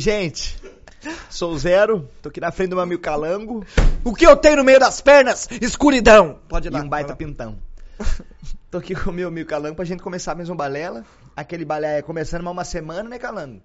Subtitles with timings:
[0.00, 0.56] E, gente,
[1.28, 3.62] sou Zero, tô aqui na frente do meu amigo Calango
[4.02, 5.46] O que eu tenho no meio das pernas?
[5.60, 6.40] Escuridão.
[6.48, 6.82] Pode e dar.
[6.82, 7.58] um baita pintão.
[8.70, 11.04] tô aqui com o meu amigo Calango pra gente começar mais um balela.
[11.36, 13.60] Aquele balé é começando mais uma semana, né, Calango?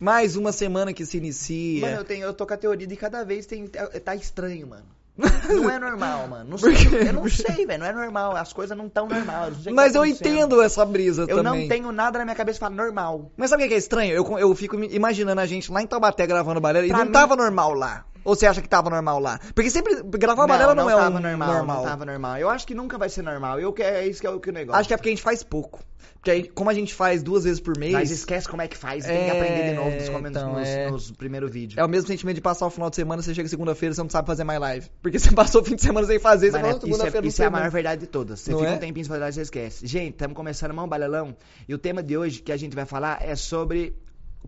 [0.00, 1.82] Mais uma semana que se inicia.
[1.82, 4.97] Mano, eu, tenho, eu tô com a teoria de cada vez tem, tá estranho, mano.
[5.18, 6.50] Não é normal, mano.
[6.50, 6.72] Não sei,
[7.08, 7.80] eu não sei, velho.
[7.80, 8.36] Não é normal.
[8.36, 9.64] As coisas não tão normais.
[9.64, 11.62] não Mas tá eu entendo essa brisa Eu também.
[11.62, 13.32] não tenho nada na minha cabeça que fala normal.
[13.36, 14.12] Mas sabe o que é estranho?
[14.12, 17.34] Eu, eu fico imaginando a gente lá em Taubaté gravando balela e não mim- tava
[17.34, 18.04] normal lá.
[18.24, 19.38] Ou você acha que tava normal lá?
[19.54, 21.76] Porque sempre gravar balela não, é tava um normal, normal.
[21.78, 22.36] Não tava normal.
[22.38, 23.58] Eu acho que nunca vai ser normal.
[23.60, 24.78] Eu que é isso que é o que o negócio.
[24.78, 25.82] Acho que é porque a gente faz pouco.
[26.14, 28.76] Porque aí, como a gente faz duas vezes por mês, Mas esquece como é que
[28.76, 29.04] faz.
[29.04, 30.90] Tem que É, aprender de novo nos, comentários então, nos, é.
[30.90, 31.78] nos primeiros vídeos.
[31.78, 34.10] é o mesmo sentimento de passar o final de semana, você chega segunda-feira, você não
[34.10, 34.88] sabe fazer mais live.
[35.00, 37.28] Porque você passou o fim de semana sem fazer, você é- isso segunda-feira é, não
[37.28, 38.40] isso é a maior verdade de todas.
[38.40, 38.74] Você Não fica é?
[38.74, 39.86] um tempinho sem fazer, você esquece.
[39.86, 41.36] Gente, estamos começando mais um balelão.
[41.68, 43.94] E o tema de hoje que a gente vai falar é sobre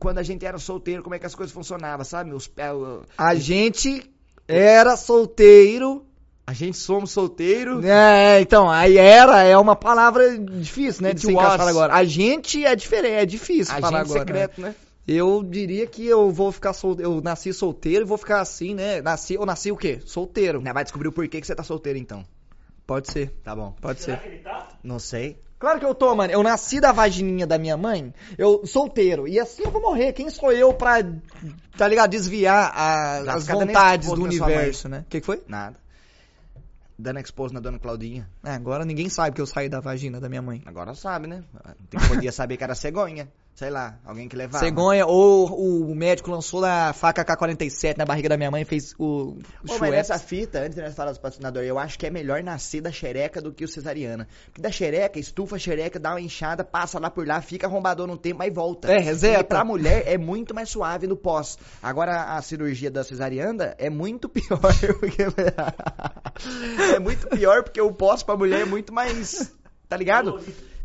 [0.01, 2.33] quando a gente era solteiro, como é que as coisas funcionavam, sabe?
[2.33, 4.11] Os, o- A gente
[4.49, 6.05] era solteiro.
[6.47, 7.85] a gente somos solteiro.
[7.87, 11.13] É, então, aí era é uma palavra difícil, né?
[11.15, 11.95] De se encaixar agora.
[11.95, 14.21] A gente é diferente, é difícil A falar gente agora.
[14.27, 14.75] secreto, né?
[15.07, 17.13] Eu diria que eu vou ficar solteiro.
[17.13, 19.01] Eu nasci solteiro e vou ficar assim, né?
[19.03, 20.01] Nasci, eu nasci o quê?
[20.05, 20.61] Solteiro.
[20.61, 22.25] Né, Vai descobrir o porquê que você tá solteiro, então.
[22.87, 23.75] Pode ser, Tá bom.
[23.81, 24.43] pode ser.
[24.83, 25.39] Não sei.
[25.61, 26.33] Claro que eu tô, mano.
[26.33, 29.29] Eu nasci da vagininha da minha mãe, eu solteiro.
[29.29, 30.13] E assim eu vou morrer.
[30.15, 30.97] Quem sou eu pra,
[31.77, 35.01] tá ligado, desviar a- as vontades do universo, né?
[35.07, 35.43] O que, que foi?
[35.47, 35.77] Nada.
[36.99, 38.29] Dando expose na dona Claudinha.
[38.45, 40.63] É, agora ninguém sabe que eu saí da vagina da minha mãe.
[40.67, 41.45] Agora sabe, né?
[41.89, 43.29] Tem- Podia saber que era cegonha.
[43.61, 44.65] Sei lá, alguém que levava.
[44.65, 48.95] Cegonha, ou o médico lançou a faca K-47 na barriga da minha mãe e fez
[48.99, 52.07] o, o Pô, mas nessa fita, antes de nós falar dos patrocinadores, eu acho que
[52.07, 54.27] é melhor nascer da xereca do que o cesariana.
[54.47, 58.07] Porque da xereca, estufa a xereca, dá uma inchada, passa lá por lá, fica arrombador
[58.07, 58.91] no tempo, aí volta.
[58.91, 59.41] É, reseta.
[59.41, 61.59] E pra mulher é muito mais suave no pós.
[61.83, 64.59] Agora a cirurgia da cesariana é muito pior.
[64.99, 65.21] Porque...
[66.97, 69.53] é muito pior porque o pós pra mulher é muito mais.
[69.87, 70.41] Tá ligado?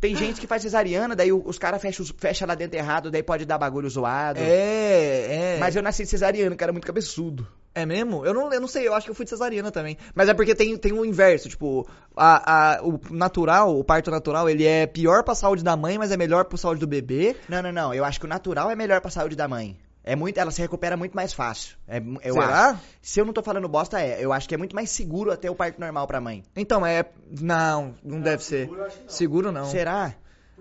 [0.05, 3.45] Tem gente que faz cesariana, daí os caras fecham fecha lá dentro errado, daí pode
[3.45, 4.39] dar bagulho zoado.
[4.39, 5.57] É, é.
[5.59, 7.47] Mas eu nasci cesariana, cara, muito cabeçudo.
[7.73, 8.25] É mesmo?
[8.25, 9.97] Eu não, eu não sei, eu acho que eu fui de cesariana também.
[10.13, 14.49] Mas é porque tem, tem o inverso, tipo, a, a, o natural, o parto natural,
[14.49, 17.35] ele é pior pra saúde da mãe, mas é melhor pra saúde do bebê.
[17.49, 17.93] Não, não, não.
[17.93, 19.77] Eu acho que o natural é melhor pra saúde da mãe.
[20.07, 21.75] É muito, ela se recupera muito mais fácil.
[21.87, 22.69] É, eu Será?
[22.69, 22.79] acho.
[23.01, 24.23] Se eu não tô falando bosta, é.
[24.23, 26.43] Eu acho que é muito mais seguro até o parto normal pra mãe.
[26.55, 27.05] Então, é.
[27.41, 28.65] Não, não deve ser.
[28.65, 29.09] seguro eu acho que não.
[29.09, 29.65] Seguro não.
[29.65, 30.13] Será?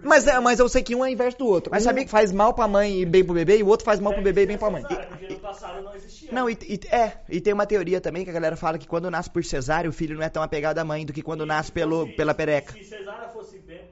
[0.03, 1.71] Mas, é, mas eu sei que um é inverso do outro.
[1.71, 3.85] Mas um sabia que- faz mal pra mãe e bem pro bebê, e o outro
[3.85, 4.83] faz mal pro bebê e bem pra mãe.
[4.83, 6.33] Porque no passado não existia.
[6.33, 7.19] Não, e, e- é.
[7.29, 9.93] E tem uma teoria também que a galera fala que quando nasce por cesárea, o
[9.93, 12.73] filho não é tão apegado à mãe do que quando nasce pelo, Se- pela pereca.
[12.73, 13.83] Se cesárea fosse bem,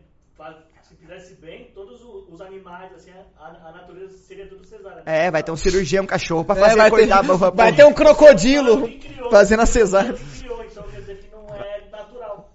[0.82, 1.70] se fizesse bem,
[2.32, 5.02] os animais, assim, a, a natureza seria tudo cesárea.
[5.04, 7.72] É, vai ter um cirurgião, um cachorro pra É, fazer vai, ter, cuidar a vai
[7.74, 9.30] ter um crocodilo criou?
[9.30, 10.14] fazendo a cesárea.
[10.38, 12.48] Criou, então quer dizer que não é natural.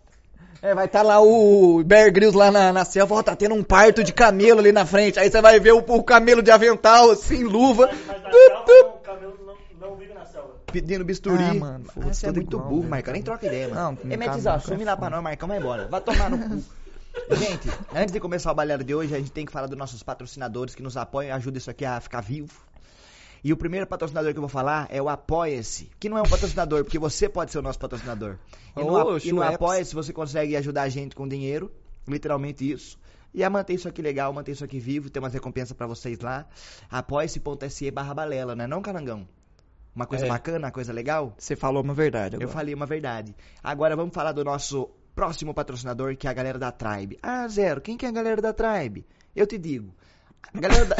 [0.61, 3.63] É, vai estar lá o Bear Grylls lá na, na selva, ó, tá tendo um
[3.63, 5.19] parto de camelo ali na frente.
[5.19, 7.87] Aí você vai ver o, o camelo de avental, assim, luva.
[7.87, 10.49] Mas, mas na selva, não, o camelo não, não vive na selva.
[10.71, 11.43] pedindo bisturi.
[11.43, 12.89] Ah, mano, Ah, você é muito igual, burro.
[12.89, 13.13] Marcão.
[13.13, 13.97] Nem troca ideia, mano.
[14.03, 15.87] Não, Não, assume é lá pra nós, Marcão, vai embora.
[15.87, 16.63] Vai tomar no cu.
[17.37, 20.01] Gente, antes de começar o balero de hoje, a gente tem que falar dos nossos
[20.03, 22.53] patrocinadores que nos apoiam e ajudam isso aqui a ficar vivo.
[23.43, 26.29] E o primeiro patrocinador que eu vou falar é o Apoia-se, que não é um
[26.29, 28.37] patrocinador, porque você pode ser o nosso patrocinador.
[28.75, 29.41] E no, e no.
[29.43, 31.71] Apoia-se você consegue ajudar a gente com dinheiro,
[32.07, 32.99] literalmente isso.
[33.33, 36.19] E a manter isso aqui legal, manter isso aqui vivo, tem umas recompensas pra vocês
[36.19, 36.45] lá.
[36.89, 39.27] Apoia-se.se barra balela, né não, Calangão?
[39.95, 40.29] Uma coisa É.
[40.29, 41.33] bacana, uma coisa legal?
[41.37, 42.53] Você falou uma verdade Eu agora.
[42.53, 43.35] falei uma verdade.
[43.63, 47.17] Agora vamos falar do nosso próximo patrocinador, que é a galera da Tribe.
[47.23, 49.03] Ah, Zero, quem que é a galera da Tribe?
[49.35, 49.91] Eu te digo.
[50.53, 50.95] A galera da...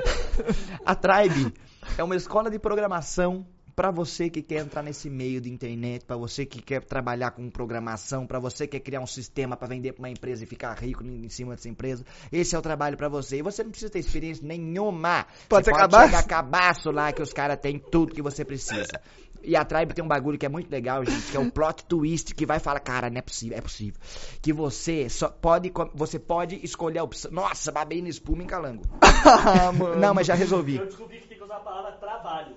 [0.86, 1.52] a Tribe
[1.98, 3.46] é uma escola de programação
[3.76, 7.50] para você que quer entrar nesse meio de internet, para você que quer trabalhar com
[7.50, 10.72] programação, para você que quer criar um sistema para vender para uma empresa e ficar
[10.78, 12.06] rico em cima dessa empresa.
[12.30, 13.38] Esse é o trabalho para você.
[13.38, 15.26] E você não precisa ter experiência nenhuma.
[15.46, 16.06] Pode você ser pode cabaço?
[16.06, 18.98] chegar cabaço lá que os caras têm tudo que você precisa.
[19.44, 21.84] E a Tribe tem um bagulho que é muito legal, gente, que é o plot
[21.84, 24.00] twist que vai falar, cara, não é possível, é possível.
[24.40, 27.30] Que você só pode, você pode escolher a opção.
[27.30, 28.84] Nossa, babei no espuma em calango.
[29.02, 29.72] ah.
[29.98, 30.76] Não, mas já resolvi.
[30.76, 32.56] Eu descobri que tem que usar a palavra trabalho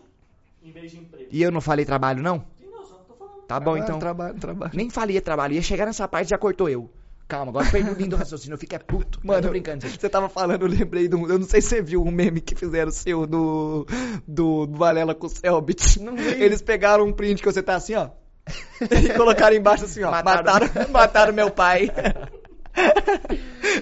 [0.64, 1.28] em vez de emprego.
[1.32, 2.40] E eu não falei trabalho, não?
[2.60, 3.42] Sim, não, só tô falando.
[3.48, 4.00] Tá bom, Ah, então.
[4.00, 4.72] Trabalho, trabalho.
[4.74, 5.54] Nem falei trabalho.
[5.54, 6.90] Ia chegar nessa parte e já cortou eu.
[7.28, 8.54] Calma, agora perdi o lindo raciocínio.
[8.54, 9.20] Eu fico é puto.
[9.24, 10.00] Mano, Mano, tô brincando, gente.
[10.00, 11.28] Você tava falando, eu lembrei um.
[11.28, 13.88] Eu não sei se você viu um meme que fizeram seu do.
[14.28, 16.00] Do, do Valela com o Selbit.
[16.02, 16.24] Não vi.
[16.42, 18.10] Eles pegaram um print que você tá assim, ó.
[19.04, 20.12] e colocaram embaixo assim, ó.
[20.12, 20.44] Mataram.
[20.54, 21.90] Mataram, mataram, meu pai.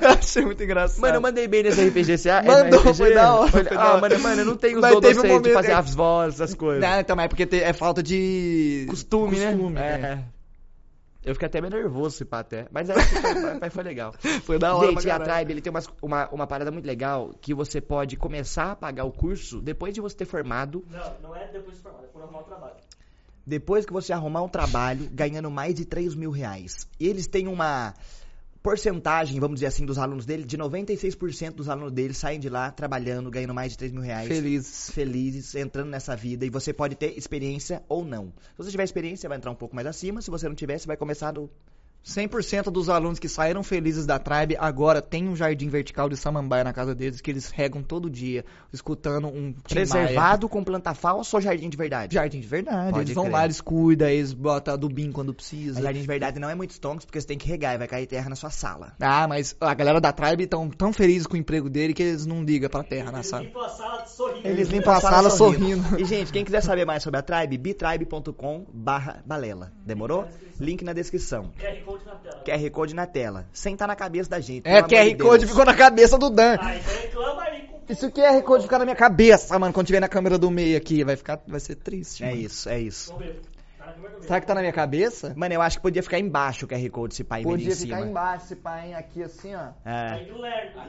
[0.01, 1.01] Eu achei muito engraçado.
[1.01, 2.17] Mano, eu mandei bem nesse RPG.
[2.17, 2.93] Você, é, Mandou, no RPG?
[2.97, 5.21] foi da hora, Foi- foi ah, mano, mano, eu não tenho os teve um dodocês
[5.23, 6.81] de momento- fazer as vozes, essas coisas.
[6.81, 8.85] Não, então, mas é porque te- é falta de...
[8.89, 9.51] Costume, né?
[9.51, 9.85] Costume, É, é.
[9.85, 10.19] é.
[11.25, 12.67] Eu fiquei até meio nervoso se pá até.
[12.71, 14.13] Mas acho que foi, foi legal.
[14.43, 15.19] Foi da hora Gente, a.
[15.19, 19.05] Tribe ele tem umas- uma, uma parada muito legal que você pode começar a pagar
[19.05, 22.21] o curso depois de você ter formado, Não, não é depois de formado, é por
[22.21, 22.75] arrumar o trabalho.
[23.45, 26.87] depois que você arrumar um trabalho, ganhando mais de 3 mil reais.
[26.99, 27.93] Eles têm uma
[28.63, 32.71] porcentagem, vamos dizer assim, dos alunos dele, de 96% dos alunos dele saem de lá
[32.71, 34.29] trabalhando, ganhando mais de 3 mil reais.
[34.29, 34.89] Felizes.
[34.89, 38.27] felizes entrando nessa vida e você pode ter experiência ou não.
[38.27, 40.21] Se você tiver experiência, vai entrar um pouco mais acima.
[40.21, 41.49] Se você não tiver, você vai começar do
[42.05, 46.63] 100% dos alunos que saíram felizes da Tribe agora tem um jardim vertical de samambaia
[46.63, 51.41] na casa deles que eles regam todo dia, escutando um preservado com planta falsa ou
[51.41, 52.13] jardim de verdade.
[52.13, 52.91] Jardim de verdade.
[52.91, 53.33] Pode eles vão crer.
[53.33, 55.75] lá, eles cuidam, eles botam adubinho quando precisa.
[55.75, 57.87] Mas jardim de verdade não é muito stonks porque você tem que regar e vai
[57.87, 58.93] cair terra na sua sala.
[58.99, 62.25] Ah, mas a galera da Tribe estão tão felizes com o emprego dele que eles
[62.25, 63.43] não ligam pra terra na Eles sala.
[63.43, 64.47] limpam a sala sorrindo.
[64.47, 65.99] Eles limpam a sala sorrindo.
[65.99, 69.71] E, gente, quem quiser saber mais sobre a Tribe, bitribe.com barra balela.
[69.85, 70.27] Demorou?
[70.59, 71.51] Link na descrição.
[71.57, 72.43] QR Code na tela.
[72.45, 73.45] QR Code na tela.
[73.53, 74.67] Sem estar na cabeça da gente.
[74.67, 75.51] É, QR de Code Deus.
[75.51, 76.57] ficou na cabeça do Dan.
[76.59, 79.99] Ah, então reclama aí com Isso QR Code ficar na minha cabeça, mano, quando tiver
[79.99, 82.23] na câmera do meio aqui, vai ficar, vai ser triste.
[82.23, 82.41] É mano.
[82.41, 83.11] isso, é isso.
[83.11, 83.41] Vamos ver.
[83.77, 83.93] Tá.
[84.21, 85.33] Será que tá na minha cabeça?
[85.35, 87.99] Mano, eu acho que podia ficar embaixo o QR Code se pai em Podia ficar
[88.01, 89.67] embaixo, esse pai aqui assim, ó.
[89.85, 90.11] É.
[90.13, 90.79] Aí do lerdo.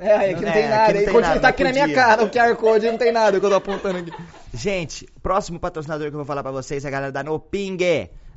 [0.00, 0.92] É, aí aqui não, É, tem aqui nada.
[0.92, 2.02] não Aí tem nada, tá aqui na minha podia.
[2.02, 4.12] cara, o QR Code não tem nada que eu tô apontando aqui.
[4.52, 7.78] Gente, próximo patrocinador que eu vou falar pra vocês é a galera da Noping.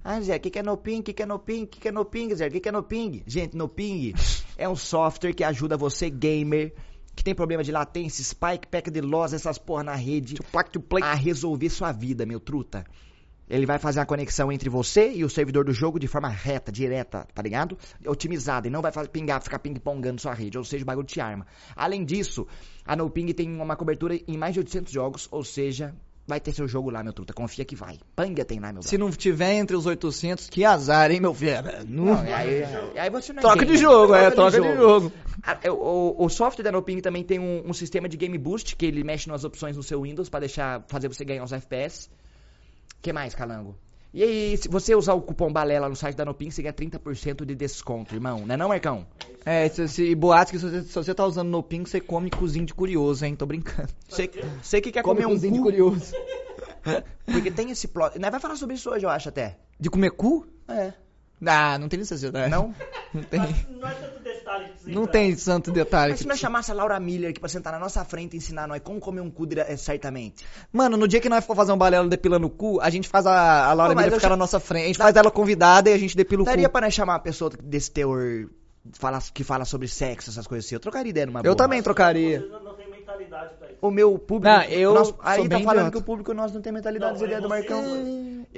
[0.03, 0.99] Ah, Zé, o que, que é Noping?
[0.99, 1.63] O que, que é Noping?
[1.63, 2.47] O que, que é Noping, Zé?
[2.47, 3.21] O que, que é Noping?
[3.27, 4.13] Gente, Noping
[4.57, 6.73] é um software que ajuda você, gamer,
[7.15, 10.37] que tem problema de latência, spike, pack de loss, essas porra na rede,
[11.03, 12.83] a resolver sua vida, meu truta.
[13.47, 16.71] Ele vai fazer a conexão entre você e o servidor do jogo de forma reta,
[16.71, 17.77] direta, tá ligado?
[18.07, 21.19] Otimizada e não vai fazer pingar, ficar ping-pongando sua rede, ou seja, o bagulho te
[21.19, 21.45] arma.
[21.75, 22.47] Além disso,
[22.85, 25.93] a NoPing tem uma cobertura em mais de 800 jogos, ou seja,
[26.27, 27.33] vai ter seu jogo lá, meu truta.
[27.33, 27.99] Confia que vai.
[28.15, 28.99] Panga tem lá, meu Se brother.
[28.99, 31.51] não tiver entre os 800, que azar, hein, meu filho?
[31.87, 32.63] Não- Não, aí,
[32.95, 35.11] aí você não é Troca de jogo, é, troca de jogo.
[35.43, 38.85] Ah, O, o software da NoPing também tem um, um sistema de Game Boost, que
[38.85, 42.09] ele mexe nas opções no seu Windows pra deixar, fazer você ganhar os FPS.
[43.01, 43.75] que mais, Calango?
[44.13, 47.45] E aí, se você usar o cupom BALELA no site da NoPing, você ganha 30%
[47.45, 48.45] de desconto, irmão.
[48.45, 49.07] Não é não, Marcão?
[49.45, 52.29] É, se, se, boatos que se você, se você tá usando no ping, você come
[52.29, 53.35] cozinho de curioso, hein?
[53.35, 53.89] Tô brincando.
[54.09, 54.29] Você,
[54.61, 56.13] você que quer Come comer um cozinho de cu, curioso.
[57.25, 58.19] porque tem esse plot...
[58.19, 59.57] Nós vai falar sobre isso hoje, eu acho, até.
[59.79, 60.45] De comer cu?
[60.67, 60.93] É.
[61.45, 62.49] Ah, não tem necessidade.
[62.51, 62.73] Não?
[63.13, 63.39] Não tem.
[63.69, 66.11] Não é tanto detalhe que Não tem santo detalhe.
[66.11, 68.37] Mas se nós precisa- chamasse a Laura Miller aqui pra sentar na nossa frente e
[68.37, 70.45] ensinar nós como comer um cu é, certamente.
[70.71, 73.25] Mano, no dia que nós for fazer um balelo depilando o cu, a gente faz
[73.25, 74.83] a, a Laura Pô, Miller eu ficar já- na nossa frente.
[74.83, 76.71] A gente faz ela convidada e a gente depila o Daria cu.
[76.71, 78.47] pra nós chamar uma pessoa desse teor
[78.93, 80.75] fala- que fala sobre sexo, essas coisas assim.
[80.75, 81.55] Eu trocaria ideia numa Eu boa.
[81.55, 82.39] também trocaria.
[82.49, 82.70] Não, não
[83.31, 83.77] mentalidade pra isso.
[83.81, 84.55] O meu público.
[84.55, 85.91] Não, eu aí tá falando idiota.
[85.91, 87.81] que o público nosso não tem mentalidade Não, do Marcão.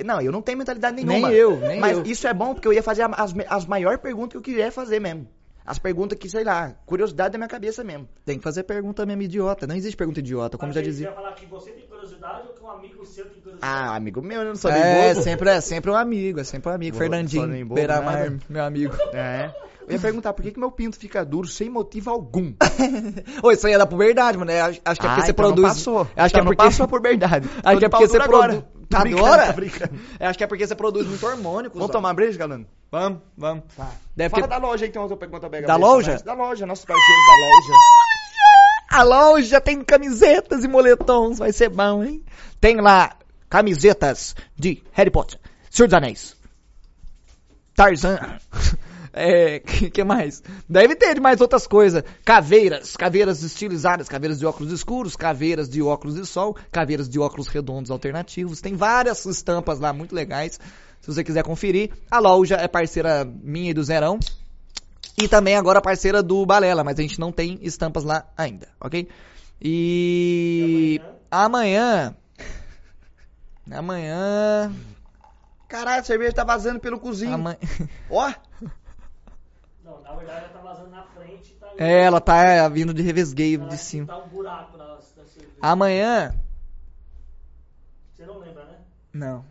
[0.03, 1.31] Não, eu não tenho mentalidade Nem nenhuma.
[1.31, 2.03] eu, nem Mas eu.
[2.05, 4.99] isso é bom porque eu ia fazer as, as maiores perguntas que eu queria fazer
[4.99, 5.27] mesmo.
[5.65, 8.06] As perguntas que, sei lá, curiosidade da minha cabeça mesmo.
[8.25, 9.65] Tem que fazer pergunta mesmo idiota.
[9.65, 11.07] Não existe pergunta idiota, como Mas já você dizia.
[11.07, 13.73] ia falar que você tem curiosidade ou que um amigo seu tem curiosidade?
[13.73, 15.23] Ah, amigo meu, eu não sou É, nem bobo.
[15.23, 16.97] sempre é, sempre um amigo, é sempre um amigo.
[16.97, 18.94] Boa, sou Fernandinho, nem Beiramar, meu amigo.
[19.13, 19.53] É.
[19.87, 22.54] Eu ia perguntar por que, que meu pinto fica duro sem motivo algum.
[23.44, 24.52] Ô, isso aí é da puberdade, mano.
[24.52, 25.73] É, Acho acho que é porque Ah, você então não produz.
[25.75, 26.02] passou.
[26.02, 27.49] Acho que Então é não porque passou por verdade.
[27.63, 28.35] Acho que é porque você produz.
[28.44, 28.68] agora.
[29.02, 29.99] Brincando, tô brincando.
[30.19, 31.71] Eu acho que é porque você produz muito hormônio.
[31.73, 32.63] Vamos tomar breja, galera?
[32.92, 33.63] Vamos, vamos.
[34.16, 34.49] Deve Fala ter...
[34.49, 36.18] da loja aí, então, eu pergunto a Da loja?
[36.23, 37.80] Da loja, nossos parceiros da loja.
[38.92, 42.23] A loja tem camisetas e moletons, vai ser bom, hein?
[42.61, 43.16] Tem lá
[43.49, 45.40] camisetas de Harry Potter,
[45.71, 46.37] Senhor dos Anéis,
[47.75, 48.19] Tarzan,
[49.13, 50.41] é, que, que mais?
[50.67, 52.03] Deve ter de mais outras coisas.
[52.25, 57.47] Caveiras, caveiras estilizadas, caveiras de óculos escuros, caveiras de óculos de sol, caveiras de óculos
[57.47, 58.59] redondos alternativos.
[58.59, 60.59] Tem várias estampas lá muito legais.
[60.99, 64.19] Se você quiser conferir, a loja é parceira minha e do Zerão.
[65.21, 69.07] E também agora parceira do Balela, mas a gente não tem estampas lá ainda, ok?
[69.61, 72.15] E amanhã.
[73.71, 74.73] Amanhã.
[75.67, 77.33] Caralho, a cerveja tá vazando pelo cozinho.
[77.33, 77.57] amanhã...
[78.09, 78.31] Ó,
[80.13, 81.67] na verdade ela tá vazando na frente e tá.
[81.77, 84.07] É, ela tá vindo de revesgueio de cima.
[84.07, 84.97] Tá um buraco na, na.
[85.61, 86.33] Amanhã.
[88.13, 88.77] Você não lembra, né?
[89.13, 89.45] Não.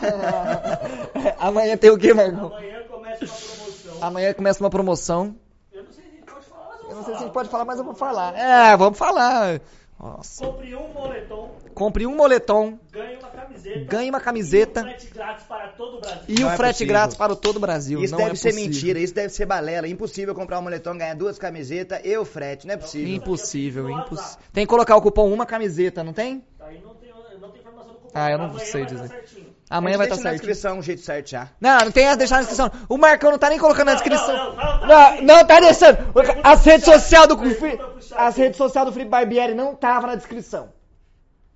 [0.00, 2.46] Amanhã, amanhã tem o que, Marcão?
[2.52, 4.02] amanhã começa uma promoção.
[4.02, 5.36] Amanhã começa uma promoção.
[5.72, 7.10] Eu não sei se a gente pode falar, mas eu Eu vou não sei se
[7.10, 7.18] a falar.
[7.24, 8.34] gente pode falar, mas eu vou falar.
[8.36, 9.60] É, vamos falar.
[9.98, 10.44] Nossa.
[10.44, 13.84] Compre um moletom, Compre um moletom ganhe uma camiseta.
[13.84, 14.80] Ganhe uma camiseta.
[14.80, 16.24] E um frete grátis para todo o Brasil.
[16.28, 16.92] e Não o é frete possível.
[16.92, 18.02] grátis para todo o Brasil.
[18.02, 18.70] Isso não deve é ser possível.
[18.70, 19.88] mentira, isso deve ser balela.
[19.88, 23.14] Impossível comprar um moletom, ganhar duas camisetas e o frete, não é possível.
[23.14, 24.38] Impossível, impossível.
[24.52, 26.44] Tem que colocar o cupom uma camiseta, não tem?
[26.60, 27.10] Aí não tem,
[27.40, 28.10] não tem informação do cupom.
[28.14, 29.08] Ah, eu não Amanhã sei vai dizer.
[29.08, 29.53] certinho.
[29.76, 30.42] Amanhã A vai estar deixa na certo.
[30.42, 31.48] descrição um jeito certo já.
[31.60, 32.70] Não, não tem a deixar na descrição.
[32.88, 34.28] O Marcão não tá nem colocando na descrição.
[34.36, 35.98] não, não, não, Não, não tá deixando.
[36.44, 37.78] As redes sociais do chat.
[38.16, 40.68] as redes sociais do Felipe Barbieri não tava na descrição.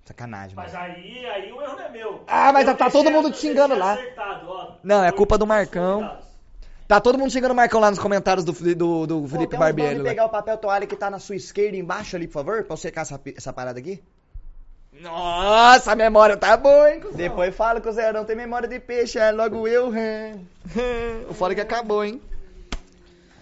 [0.04, 0.68] Sacanagem, mano.
[0.72, 2.24] Mas aí, aí o erro não é meu.
[2.26, 3.92] Ah, mas tá todo mundo te xingando lá.
[3.92, 4.72] acertado, ó.
[4.82, 6.18] Não, é culpa do Marcão.
[6.88, 9.58] Tá todo mundo xingando o Marcão lá nos comentários do, do, do Pô, Felipe uns
[9.60, 9.98] Barbieri.
[9.98, 10.04] lá.
[10.04, 12.76] pegar o papel toalha que tá na sua esquerda embaixo ali, por favor, pra eu
[12.78, 14.02] secar essa, essa parada aqui?
[15.00, 17.00] Nossa, a memória tá boa, hein?
[17.00, 17.16] cuzão?
[17.16, 19.88] Depois fala que o Zé não tem memória de peixe, é logo eu.
[19.90, 20.44] hum.
[21.30, 22.20] o foda é que acabou, hein?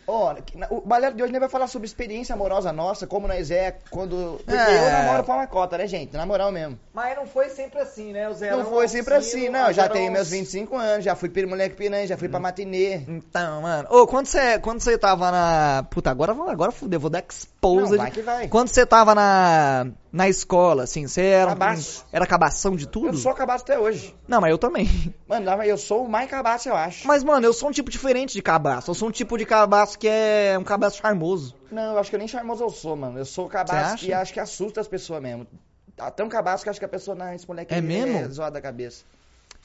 [0.09, 3.51] Ó, na- o Balero de hoje nem vai falar sobre experiência amorosa nossa, como nós
[3.51, 4.39] é quando.
[4.47, 4.87] Porque É.
[4.87, 6.13] eu namoro pra uma cota, né, gente?
[6.17, 6.79] Na moral mesmo.
[6.95, 8.29] Mas não foi sempre assim, né?
[8.29, 9.73] O Zé Não foi sempre assim, não.
[9.73, 12.99] Já tenho meus 25 anos, já fui pelo moleque piranha, já fui pra matinê.
[13.09, 13.89] Então, mano.
[13.91, 15.85] Ô, quando você, quando você tava na.
[15.91, 17.91] Puta, agora, agora fudeu, vou dar exposed.
[17.91, 18.47] Não, vai que vai.
[18.47, 21.51] Quando você tava na, na escola, assim, você era.
[21.51, 22.07] Cabaço.
[22.11, 23.09] Era cabação de tudo?
[23.09, 24.17] Eu sou cabaço até hoje.
[24.27, 24.89] Não, mas eu também.
[25.29, 27.07] Mano, eu sou o mais cabaço, eu acho.
[27.07, 28.91] Mas, mano, eu sou um tipo diferente de cabaço.
[28.91, 31.55] Eu sou um tipo de cabaço que é um cabaço charmoso.
[31.71, 33.19] Não, eu acho que eu nem charmoso eu sou, mano.
[33.19, 35.47] Eu sou cabaço e acho que assusta as pessoas mesmo.
[35.95, 38.33] Tá tão cabaço que acho que a pessoa, não, esse moleque É é mesmo?
[38.33, 39.05] zoado da cabeça.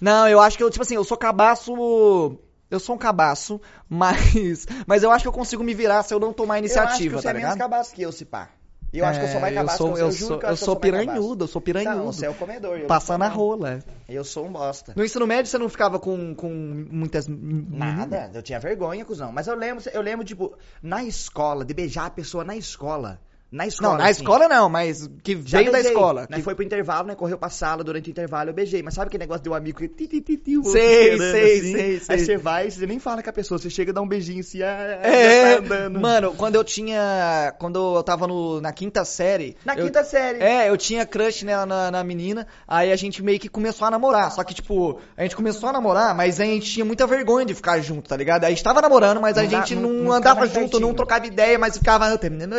[0.02, 2.38] Não, eu acho que eu, tipo assim, eu sou cabaço.
[2.70, 4.66] Eu sou um cabaço, mas.
[4.86, 6.76] Mas eu acho que eu consigo me virar se eu não tomar eu acho que
[6.76, 7.58] iniciativa, você tá é menos ligado?
[7.60, 8.50] cabaço que eu, se pá.
[8.94, 10.02] E eu acho que eu sou mais É, cabaço sou, que você.
[10.02, 11.96] eu Eu juro sou, que eu eu, sou eu sou piranhudo, eu sou piranhudo.
[11.98, 12.78] Não, você é o comedor.
[12.78, 13.80] eu Passar na sou, rola.
[14.10, 14.94] Eu sou um bosta.
[14.96, 16.50] No ensino médio você não ficava com, com
[16.92, 17.26] muitas.
[17.28, 19.32] Nada, eu tinha vergonha, cuzão.
[19.32, 23.20] Mas eu lembro, eu lembro, tipo, na escola, de beijar a pessoa na escola.
[23.52, 23.92] Na escola.
[23.92, 24.22] Não, na assim.
[24.22, 26.22] escola não, mas que Já veio da beijei, escola.
[26.30, 26.38] Né?
[26.38, 27.16] que- Foi pro intervalo, né?
[27.16, 28.82] Correu pra sala, durante o intervalo eu beijei.
[28.82, 29.90] Mas sabe aquele negócio de um amigo que...
[29.90, 31.72] Ti, ti, ti, ti, Sei, sei, assim?
[31.74, 32.16] sei, sei.
[32.16, 34.40] Aí você vai, você nem fala com a pessoa, você chega e dá um beijinho
[34.40, 36.00] assim, ah, É, tá andando.
[36.00, 37.54] mano, quando eu tinha.
[37.60, 39.58] Quando eu tava no, na quinta série.
[39.66, 40.40] Na eu- quinta série.
[40.42, 43.92] É, eu tinha crush né, na, na menina, aí a gente meio que começou a
[43.92, 44.32] namorar.
[44.32, 47.54] Só que, tipo, a gente começou a namorar, mas a gente tinha muita vergonha de
[47.54, 48.46] ficar junto, tá ligado?
[48.46, 50.94] A gente tava namorando, mas a Não dá- gente não- não, não andava junto, não
[50.94, 52.06] trocava ideia, mas ficava.
[52.08, 52.52] "Ah, terminando",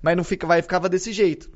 [0.00, 1.48] Mas não fica, vai, ficava desse jeito.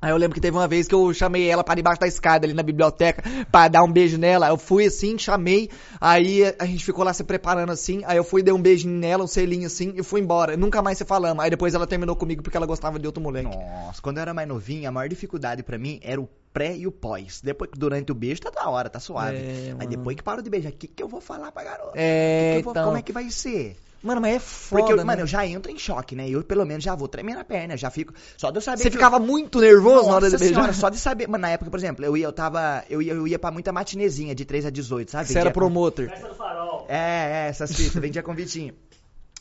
[0.00, 2.46] Aí eu lembro que teve uma vez que eu chamei ela para debaixo da escada
[2.46, 4.46] ali na biblioteca pra dar um beijo nela.
[4.46, 5.68] Eu fui assim, chamei,
[6.00, 8.02] aí a gente ficou lá se preparando assim.
[8.06, 10.56] Aí eu fui, dei um beijinho nela, um selinho assim e fui embora.
[10.56, 11.42] Nunca mais se falamos.
[11.42, 13.48] Aí depois ela terminou comigo porque ela gostava de outro moleque.
[13.48, 16.86] Nossa, quando eu era mais novinho, a maior dificuldade pra mim era o pré e
[16.86, 17.40] o pós.
[17.42, 19.36] Depois que durante o beijo tá da hora, tá suave.
[19.38, 21.90] É, Mas depois que parou de beijar, o que, que eu vou falar pra garota?
[21.96, 22.84] É, Que que eu vou- então.
[22.84, 23.76] Como é que vai ser?
[24.02, 25.04] Mano, mas é foda, Porque, eu, né?
[25.04, 26.28] mano, eu já entro em choque, né?
[26.28, 28.12] Eu, pelo menos, já vou tremer na perna, já fico...
[28.36, 30.54] Só de eu saber Você que eu- ficava muito nervoso na hora de Nossa beijar?
[30.54, 31.26] senhora, só de saber.
[31.28, 32.84] Mano, na época, por exemplo, eu ia, eu tava.
[32.88, 35.26] Eu ia, eu ia pra muita matinezinha, de 3 a 18, sabe?
[35.26, 36.08] Você era Vendia com- promoter.
[36.10, 36.86] Festa do farol.
[36.88, 38.72] É, é, essas fitas, vendia convitinho.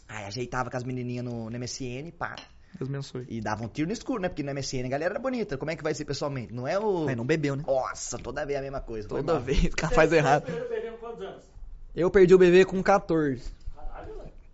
[0.10, 2.36] Aí ajeitava com as menininhas no, no MSN, pá.
[2.80, 3.26] Deus abençoe.
[3.30, 4.30] E dava um tiro no escuro, né?
[4.30, 5.58] Porque no MSN a galera era bonita.
[5.58, 6.54] Como é que vai ser pessoalmente?
[6.54, 7.06] Não é o.
[7.06, 7.64] Mas não bebeu, né?
[7.66, 9.08] Nossa, toda vez a mesma coisa.
[9.08, 10.44] Toda vez o cara Você- faz você errado.
[10.44, 11.44] primeiro bebê com quantos anos?
[11.96, 13.42] Eu perdi o bebê com 14.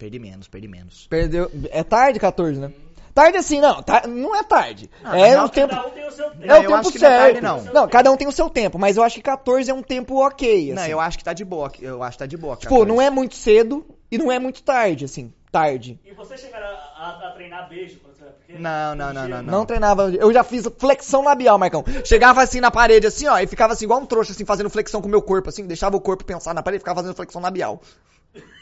[0.04, 1.08] Perdi menos, perdi menos.
[1.10, 1.50] Perdeu.
[1.72, 2.74] É tarde 14, né?
[3.14, 3.82] Tarde assim, não.
[3.82, 4.90] tá- Não é tarde.
[5.02, 5.74] Ah, é não, o tempo.
[5.74, 6.44] Cada um tem o seu tempo.
[6.44, 7.42] É Não, o eu tempo que não é certo.
[7.42, 7.88] tarde, não.
[7.88, 10.74] cada um tem o seu tempo, mas eu acho que 14 é um tempo ok.
[10.74, 10.92] Não, assim.
[10.92, 11.72] eu acho que tá de boa.
[11.80, 12.58] Eu acho que tá de boa.
[12.58, 15.32] Tipo, não é muito cedo e não é muito tarde, assim.
[15.50, 15.98] Tarde.
[16.04, 18.60] E você chegar a, a- a treinar beijo quando você era pequeno?
[18.60, 19.66] Não, não, não, não, Não.
[19.66, 20.10] treinava.
[20.10, 21.86] Eu já fiz flexão labial, Marcão.
[22.04, 25.00] Chegava assim na parede, assim, ó, e ficava assim, igual um trouxa, assim, fazendo flexão
[25.02, 27.40] com o meu corpo, assim, deixava o corpo pensar na parede e ficava fazendo flexão
[27.42, 27.80] labial.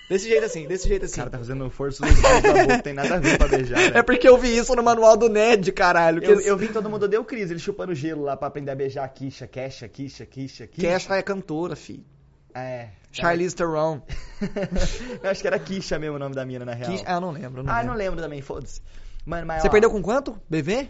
[0.10, 1.16] Desse jeito assim, desse jeito O assim.
[1.16, 3.80] cara tá fazendo força nos dedos da boca, tem nada a ver pra beijar.
[3.80, 4.04] É velho.
[4.04, 6.20] porque eu vi isso no manual do Ned, caralho.
[6.22, 8.72] Que Eu, eu vi que todo mundo deu crise, ele chupando gelo lá pra aprender
[8.72, 10.88] a beijar a Kisha, Kesha, Kisha, Kisha, Kisha.
[10.88, 12.06] Kesha é cantora, fi.
[12.54, 12.90] É.
[13.13, 14.01] Charlize Theron.
[15.24, 16.92] eu acho que era Kisha mesmo o nome da mina, na real.
[16.92, 17.63] Kesha- Ah, eu não lembro.
[17.63, 17.92] Não ah, lembro.
[17.94, 18.82] não lembro também, foda-se.
[19.25, 20.38] Mano, mas Você ó, perdeu com quanto?
[20.50, 20.90] BV?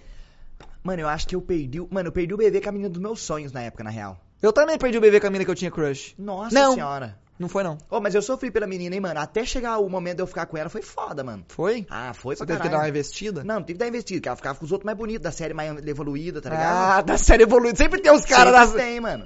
[0.84, 1.80] Mano, eu acho que eu perdi.
[1.80, 3.92] o- Mano, eu perdi o bebê com a menina dos meus sonhos na época, na
[3.92, 4.20] real.
[4.42, 6.16] Eu também perdi o BV com a mina que eu tinha crush.
[6.18, 6.74] Nossa Não.
[6.74, 7.20] senhora.
[7.42, 7.76] Não foi, não.
[7.90, 9.20] Ô, mas eu sofri pela menina, hein, mano.
[9.20, 11.44] Até chegar o momento de eu ficar com ela foi foda, mano.
[11.48, 11.88] Foi?
[11.90, 13.44] Ah, foi Você pra teve que dar uma investida?
[13.44, 15.32] Não, não tive que dar investido, porque ela ficava com os outros mais bonitos, da
[15.32, 17.00] série mais evoluída, tá ligado?
[17.00, 17.76] Ah, da série evoluída.
[17.76, 18.86] Sempre tem os caras Sempre das...
[18.86, 19.26] tem, mano.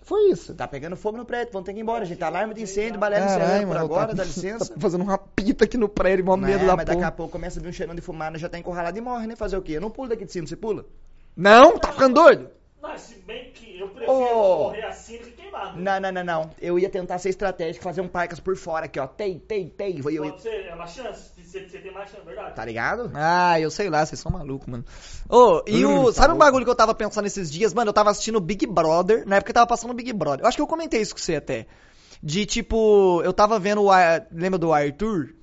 [0.00, 0.54] Foi isso.
[0.54, 2.18] Tá pegando fogo no prédio, vamos ter que ir embora, gente.
[2.18, 4.72] Tá alarme de incêndio, balé Caralho, encerrando por mano, agora, tá- dá licença.
[4.74, 7.12] Tá fazendo uma pita aqui no prédio, mó medo é, da mas daqui a porra.
[7.12, 9.36] pouco começa a vir um cheirão de fumada, já tá encurralado e morre, né?
[9.36, 9.72] Fazer o quê?
[9.72, 10.86] Eu não pulo daqui de cima, você pula?
[11.36, 12.48] Não, tá ficando doido?
[12.80, 14.64] Mas se bem que eu prefiro Ô.
[14.64, 15.80] morrer assim do que queimado.
[15.80, 16.50] Não, não, não, não.
[16.60, 19.06] Eu ia tentar ser estratégico, fazer um parcas por fora aqui, ó.
[19.06, 19.98] Tem, tem, tem.
[19.98, 21.30] Eu ia- Pode ser, é uma chance.
[21.42, 22.54] Você, você tem mais chance, verdade?
[22.54, 23.10] Tá ligado?
[23.14, 24.84] Ah, eu sei lá, vocês são malucos, mano.
[25.28, 26.06] Ô, e Hum, o.
[26.06, 26.44] tá sabe um louco.
[26.44, 27.74] bagulho que eu tava pensando esses dias?
[27.74, 30.40] Mano, eu tava assistindo Big Brother, na época que tava passando Big Brother.
[30.44, 31.66] Eu acho que eu comentei isso com você até.
[32.22, 33.90] De tipo, eu tava vendo o.
[34.32, 35.34] Lembra do Arthur?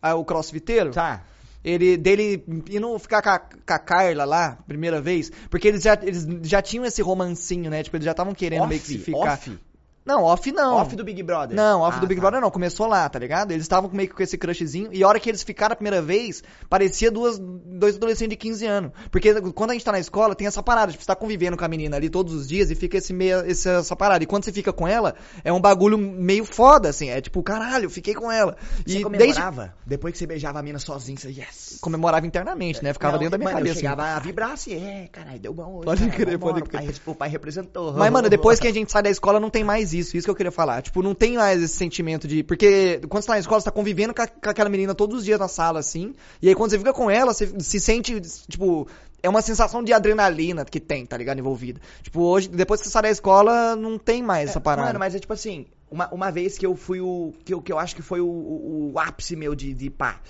[0.00, 0.90] Ah, o crossfiteiro?
[0.92, 1.24] Tá.
[1.64, 5.98] Ele, dele indo ficar com a, com a Carla lá, primeira vez, porque eles já,
[6.02, 7.82] eles já tinham esse romancinho, né?
[7.82, 9.34] Tipo, eles já estavam querendo meio que se Off, ficar.
[9.34, 9.58] off.
[10.04, 10.76] Não, off não.
[10.76, 11.56] Off do Big Brother.
[11.56, 12.22] Não, off Ah, do Big tá.
[12.22, 13.52] Brother não, começou lá, tá ligado?
[13.52, 16.02] Eles estavam meio que com esse crushzinho, e a hora que eles ficaram a primeira
[16.02, 18.92] vez, parecia duas, dois adolescentes de 15 anos.
[19.10, 21.64] Porque quando a gente tá na escola, tem essa parada, tipo, você tá convivendo com
[21.64, 24.24] a menina ali todos os dias e fica esse meio, esse- essa parada.
[24.24, 27.84] E quando você fica com ela, é um bagulho meio foda, assim, é tipo, caralho,
[27.84, 28.56] eu fiquei com ela.
[28.84, 29.74] Você E desde comemorava?
[29.86, 31.78] Depois que você beijava a mina sozinho, você, yes.
[31.80, 32.92] comemorava internamente, né?
[32.92, 33.76] Ficava Não, dentro da minha mano, cabeça.
[33.78, 34.16] Eu chegava assim.
[34.16, 35.84] a vibrar assim, é, caralho, deu bom hoje.
[35.84, 36.80] Pode crer, pode crer.
[36.82, 37.92] O pai, o pai representou.
[37.92, 40.16] Mas, mano, depois que a gente sai da escola, não tem mais isso.
[40.16, 40.82] Isso que eu queria falar.
[40.82, 42.42] Tipo, não tem mais esse sentimento de.
[42.42, 45.18] Porque quando você tá na escola, você tá convivendo com, a- com aquela menina todos
[45.18, 46.14] os dias na sala, assim.
[46.40, 48.86] E aí, quando você fica com ela, você se sente, tipo.
[49.24, 51.38] É uma sensação de adrenalina que tem, tá ligado?
[51.38, 51.80] Envolvida.
[52.02, 54.88] Tipo, hoje, depois que você sai da escola, não tem mais essa parada.
[54.88, 57.32] Mano, mas é tipo assim, uma, uma vez que eu fui o.
[57.44, 60.20] Que eu, que eu acho que foi o, o, o ápice meu de, de pá.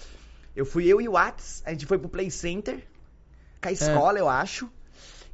[0.55, 2.87] Eu fui eu e o Wats, a gente foi pro Play Center,
[3.63, 4.69] com a escola, eu acho.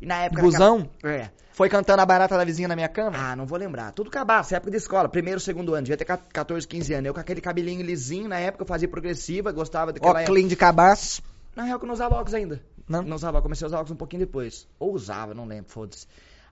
[0.00, 0.42] E na época.
[0.42, 0.88] Busão?
[1.02, 1.30] É.
[1.52, 3.18] Foi cantando a barata da vizinha na minha cama?
[3.18, 3.90] Ah, não vou lembrar.
[3.90, 7.06] Tudo cabaço, época de escola, primeiro, segundo ano, devia ter 14, 15 anos.
[7.08, 11.20] Eu com aquele cabelinho lisinho, na época eu fazia progressiva, gostava daquela clean de cabaço.
[11.56, 12.62] Na real que eu não usava óculos ainda.
[12.88, 13.02] Não?
[13.02, 14.68] Não usava, comecei a usar óculos um pouquinho depois.
[14.78, 16.06] Ou usava, não lembro, foda-se.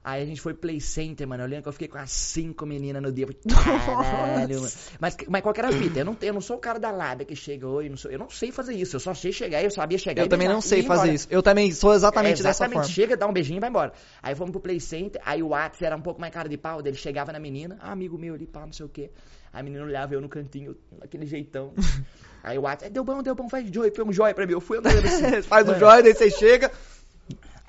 [0.07, 1.43] Aí a gente foi Play Center, mano.
[1.43, 3.27] Eu lembro que eu fiquei com as cinco meninas no dia.
[3.27, 4.73] Caralho, mano.
[5.01, 5.99] Mas, mas qual que era a fita?
[5.99, 8.19] Eu não, eu não sou o cara da lábia que chega oi, não sou, eu
[8.21, 8.95] não sei fazer isso.
[8.95, 11.15] Eu só sei chegar, eu sabia chegar Eu e também não e sei fazer embora.
[11.15, 11.27] isso.
[11.29, 12.75] Eu também sou exatamente, É, dessa exatamente.
[12.75, 12.89] forma.
[12.89, 13.93] Chega, dá um beijinho e vai embora.
[14.23, 16.81] Aí fomos pro Play Center, aí o Whats era um pouco mais cara de pau,
[16.81, 19.11] dele chegava na menina, ah, amigo meu ali, pá, não sei o quê.
[19.53, 21.73] Aí a menina olhava eu no cantinho, daquele jeitão.
[22.45, 24.53] Aí o Whats, é, deu bom, deu bom, faz joia, foi um joia pra mim.
[24.53, 25.43] Eu fui andando assim.
[25.43, 26.71] Faz Mano, joia, daí você chega,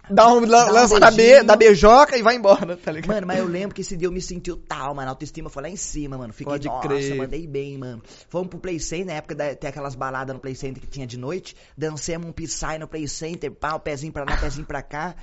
[0.09, 3.07] dá um, Dá um lança da, be, da beijoca e vai embora, tá ligado?
[3.13, 5.07] Mano, mas eu lembro que esse dia eu me senti tal, mano.
[5.07, 6.33] A autoestima foi lá em cima, mano.
[6.33, 7.15] Fiquei, Pode nossa, crer.
[7.15, 8.01] mandei bem, mano.
[8.29, 11.05] Fomos pro Play Center, na época da, tem aquelas baladas no Play Center que tinha
[11.07, 11.55] de noite.
[11.77, 15.15] Dancemos um Psy no Play Center, pá, o pezinho pra lá, pezinho pra cá.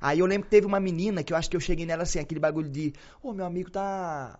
[0.00, 2.18] Aí eu lembro que teve uma menina que eu acho que eu cheguei nela assim,
[2.20, 4.38] aquele bagulho de, ô, meu amigo tá.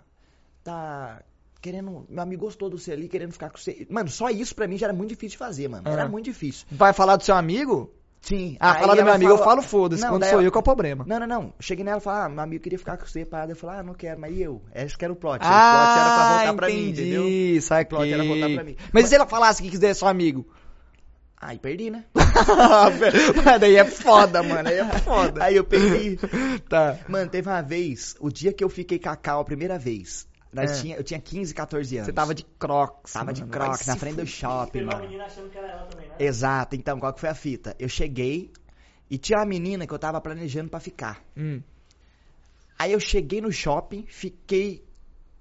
[0.63, 1.23] tá.
[1.61, 2.07] Querendo.
[2.09, 3.85] Meu amigo gostou do você ali, querendo ficar com você.
[3.91, 5.89] Mano, só isso pra mim já era muito difícil de fazer, mano.
[5.89, 6.09] Era Ah.
[6.09, 6.65] muito difícil.
[6.71, 7.93] Vai falar do seu amigo?
[8.21, 8.57] Sim.
[8.59, 10.07] Ah, aí falar do meu ela amigo, eu falo foda-se.
[10.07, 11.05] Quando sou ela- eu que é o problema.
[11.07, 11.53] Não, não, não.
[11.61, 13.53] Cheguei nela e falei, ah, meu amigo queria ficar com você, parada.
[13.53, 14.61] Eu falei, ah, não quero, mas e eu?
[14.75, 15.39] Esse que era o plot.
[15.43, 17.23] Ah, o plot era pra voltar pra mim, entendeu?
[17.23, 17.85] entendi, saquei.
[17.85, 18.77] O plot era voltar pra mim.
[18.93, 20.47] Mas e se ela falasse que quiser ser seu amigo?
[21.41, 22.05] Aí perdi, né?
[23.45, 24.69] Mas daí é foda, mano.
[24.69, 25.45] Aí é foda.
[25.45, 26.19] Aí eu perdi.
[26.69, 26.97] Tá.
[27.09, 30.27] Mano, teve uma vez, o dia que eu fiquei com a Cal a primeira vez.
[30.53, 30.81] Nós É.
[30.81, 32.07] tinha, eu tinha 15, 14 anos.
[32.07, 33.13] Você tava de crocs.
[33.13, 33.53] Tava de mano.
[33.53, 35.01] crocs Vai na frente do shopping, mano.
[35.03, 36.15] menina achando que era ela também, né?
[36.19, 37.77] Exato, então, qual que foi a fita?
[37.79, 38.51] Eu cheguei
[39.11, 41.23] e tinha uma menina que eu tava planejando pra ficar.
[41.37, 41.61] Hum.
[42.79, 44.85] Aí eu cheguei no shopping, fiquei.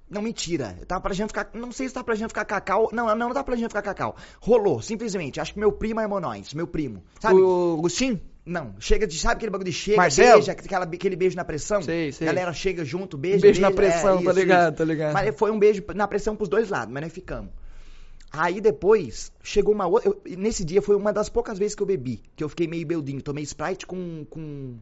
[0.09, 0.75] Não, mentira.
[0.79, 1.49] Eu tava planejando ficar.
[1.53, 2.89] Não sei se tava planejando ficar cacau.
[2.91, 4.15] Não, não, não tava planejando ficar cacau.
[4.41, 5.39] Rolou, simplesmente.
[5.39, 6.53] Acho que meu primo armou nós.
[6.53, 7.03] Meu primo.
[7.19, 7.39] Sabe?
[7.39, 8.19] O Agostinho?
[8.47, 8.73] Não.
[8.79, 9.19] Chega de.
[9.19, 10.39] Sabe aquele bagulho de chega, Marcelo?
[10.39, 11.81] beija, aquela, aquele beijo na pressão?
[11.81, 12.25] Sei, sei.
[12.27, 13.39] Galera chega junto, beija.
[13.41, 14.77] Beijo na beija, pressão, é, tá isso, ligado, isso.
[14.77, 15.13] tá ligado.
[15.13, 17.51] Mas foi um beijo na pressão pros dois lados, mas nós ficamos.
[18.31, 20.09] Aí depois, chegou uma outra.
[20.09, 22.21] eu- nesse dia foi uma das poucas vezes que eu bebi.
[22.35, 23.21] Que eu fiquei meio beldinho.
[23.21, 24.25] Tomei Sprite com.
[24.29, 24.75] com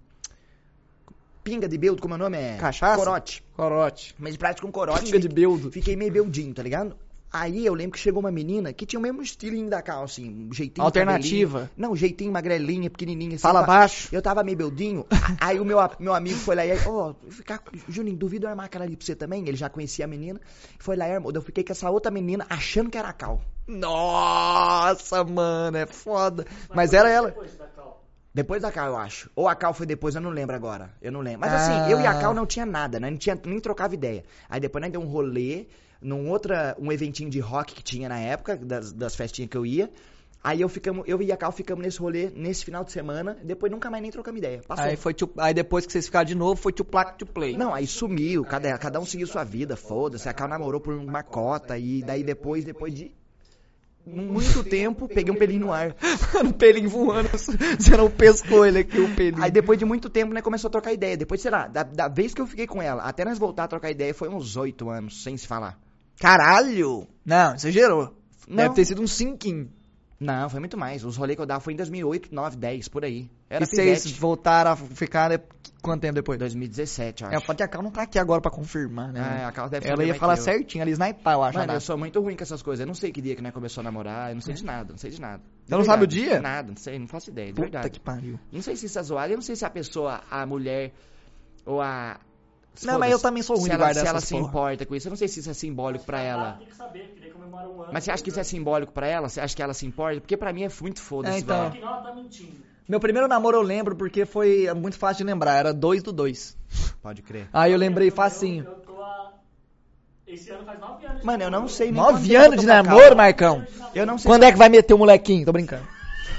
[1.44, 2.38] pinga de beldo, como é o nome?
[2.38, 2.58] É.
[2.58, 2.98] Cachaça?
[2.98, 3.44] Corote.
[3.56, 4.14] Corote.
[4.16, 5.06] Tomei Sprite com corote.
[5.06, 5.72] Pinga de beldo.
[5.72, 6.96] Fiquei meio beldinho, tá ligado?
[7.34, 10.48] Aí eu lembro que chegou uma menina que tinha o mesmo estilinho da Cal, assim,
[10.50, 10.86] um jeitinho.
[10.86, 11.70] Alternativa.
[11.76, 13.32] Não, jeitinho magrelinha, pequenininha.
[13.36, 14.08] assim, Fala eu baixo.
[14.12, 15.06] Eu tava meio beldinho.
[15.42, 18.68] aí o meu, meu amigo foi lá e aí, ó, ficar, Juninho, duvido eu armar
[18.68, 19.46] aquela ali pra você também.
[19.48, 20.40] Ele já conhecia a menina.
[20.80, 21.32] Foi lá e armou.
[21.36, 23.42] Eu fiquei com essa outra menina achando que era a Cal.
[23.68, 26.46] Nossa, mano, é foda.
[26.74, 27.30] Mas era ela.
[27.32, 28.04] Depois da Cal.
[28.34, 29.30] Depois da Cal, eu acho.
[29.36, 30.94] Ou a Cal foi depois, eu não lembro agora.
[31.02, 31.42] Eu não lembro.
[31.42, 31.56] Mas Ah.
[31.84, 33.10] assim, eu e a Cal não tinha nada, né?
[33.10, 34.24] Não tinha, nem trocava ideia.
[34.50, 35.68] Aí depois nós deu um rolê
[36.06, 39.66] num outra, um eventinho de rock que tinha na época, das, das festinhas que eu
[39.66, 39.90] ia.
[40.44, 43.36] Aí eu, ficamos, eu e a Cal ficamos nesse rolê nesse final de semana.
[43.44, 44.62] Depois nunca mais nem trocamos ideia.
[44.68, 44.86] Passou.
[44.86, 47.58] Aí, foi to- aí depois que vocês ficaram de novo, foi to plaque to play.
[47.58, 50.30] Não, aí sumiu, cada, cada um seguiu sua vida, foda-se.
[50.30, 53.12] A Cal namorou por uma cota e daí depois, depois de
[54.06, 55.96] muito tempo, peguei um pelinho no ar.
[56.36, 57.28] Mano, pelinho voando.
[57.36, 59.42] Você não pescou ele aqui, o pelinho.
[59.44, 61.18] Aí depois de muito tempo, né, começou a trocar ideia.
[61.18, 63.68] Depois, sei lá, da, da vez que eu fiquei com ela, até nós voltar a
[63.68, 65.80] trocar ideia, foi uns oito anos, sem se falar.
[66.20, 67.08] Caralho!
[67.26, 68.16] Não, exagerou.
[68.48, 68.58] Não.
[68.58, 69.70] Deve ter sido um cinquinho.
[70.20, 71.04] Não, foi muito mais.
[71.04, 73.30] Os rolês que eu dava foi em 2008, 9, 10, por aí.
[73.50, 75.44] Era e vocês voltaram a ficar de-
[75.82, 76.40] quanto tempo depois?
[76.40, 77.46] 2017, eu É, acho.
[77.46, 79.42] pode a Cal não tá aqui agora pra confirmar, né?
[79.42, 80.44] É, a Carla deve Ela ia falar que eu.
[80.46, 81.58] certinho, ela ia snipar, eu acho.
[81.58, 81.80] Mano, eu data.
[81.82, 82.80] sou muito ruim com essas coisas.
[82.80, 84.94] Eu não sei que dia que nós começou a namorar, eu não sei de nada,
[84.94, 85.38] não sei de nada.
[85.40, 85.68] De É.
[85.68, 86.40] Você não sabe o dia?
[86.40, 87.90] Nada, não sei, não faço ideia, de Puta verdade.
[87.90, 88.40] que pariu.
[88.52, 90.94] Não sei se isso é zoado, eu não sei se a pessoa, a mulher
[91.66, 92.18] ou a...
[92.84, 94.48] Não, mas eu também sou ruim se de ela, guardar se ela se porra.
[94.48, 96.54] importa com isso, eu não sei se isso é simbólico pra ela.
[96.54, 97.90] Tem que saber, porque daí comemora um ano.
[97.92, 99.30] Mas você acha que isso é simbólico pra ela?
[99.30, 100.20] Você acha que ela se importa?
[100.20, 101.70] Porque pra mim é muito foda-se, É, então.
[101.70, 101.78] velho.
[101.82, 102.56] Ela tá mentindo.
[102.88, 106.56] Meu primeiro namoro eu lembro porque foi muito fácil de lembrar, era 2 do 2.
[107.02, 107.50] Pode crer.
[107.52, 108.64] Aí eu lembrei facinho.
[108.64, 109.34] Eu, eu tô há...
[110.28, 111.20] Esse ano faz nove anos.
[111.20, 113.16] de Mano, eu não sei nem quanto Nove tempo anos de namoro.
[113.16, 113.66] Marcão?
[113.94, 115.46] Eu não sei, Quando é que vai meter o molequinho?
[115.46, 115.88] Tô brincando.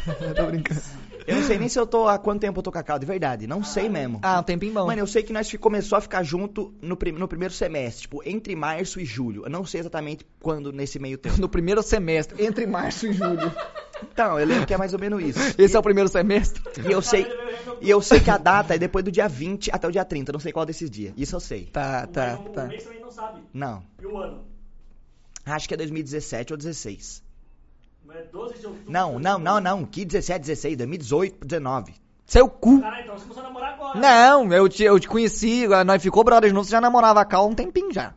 [0.36, 0.82] Tô brincando.
[1.26, 3.00] Eu não sei nem se eu tô há quanto tempo eu tô com a Carla,
[3.00, 3.46] de verdade.
[3.46, 4.18] Não sei mesmo.
[4.22, 4.86] Ah, um tempinho bom.
[4.86, 8.22] Mano, eu sei que nós começou a ficar junto no, prim- no primeiro semestre, tipo,
[8.24, 9.44] entre março e julho.
[9.44, 11.36] Eu não sei exatamente quando nesse meio tempo.
[11.40, 13.52] No primeiro semestre, entre março e julho.
[14.12, 15.38] Então, eu lembro que é mais ou menos isso.
[15.58, 16.62] Esse é o primeiro semestre?
[16.86, 17.26] E eu sei,
[17.80, 20.30] e eu sei que a data é depois do dia 20 até o dia 30,
[20.30, 21.14] eu não sei qual desses dias.
[21.16, 21.64] Isso eu sei.
[21.66, 22.64] Tá, tá, o, tá.
[22.64, 23.40] O mês também não sabe.
[23.54, 23.82] Não.
[24.00, 24.44] E o ano?
[25.46, 27.22] Acho que é 2017 ou 16.
[28.16, 28.92] Não é 12 de outubro?
[28.92, 29.84] Não, não, não, não.
[29.84, 31.94] Que 17, 16, 2018, 19.
[32.24, 32.80] Seu cu.
[32.80, 33.98] Caralho, então você começou a namorar agora.
[34.00, 37.46] Não, eu te, eu te conheci, nós ficou brother juntos, já namorava a Cal há
[37.46, 38.14] um tempinho já.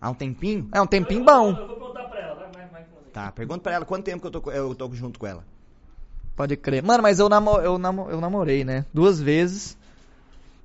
[0.00, 0.68] Há um tempinho?
[0.72, 1.48] É um tempinho Eu- bom.
[1.50, 2.34] Eu, eu vou perguntar pra ela.
[2.34, 2.84] Vai, vai, vai.
[3.12, 5.44] Tá, pergunta pra ela quanto tempo que eu tô, eu tô junto com ela.
[6.36, 6.82] Pode crer.
[6.82, 8.84] Mano, mas eu, namo, eu, namo, eu namorei, né?
[8.92, 9.76] Duas vezes.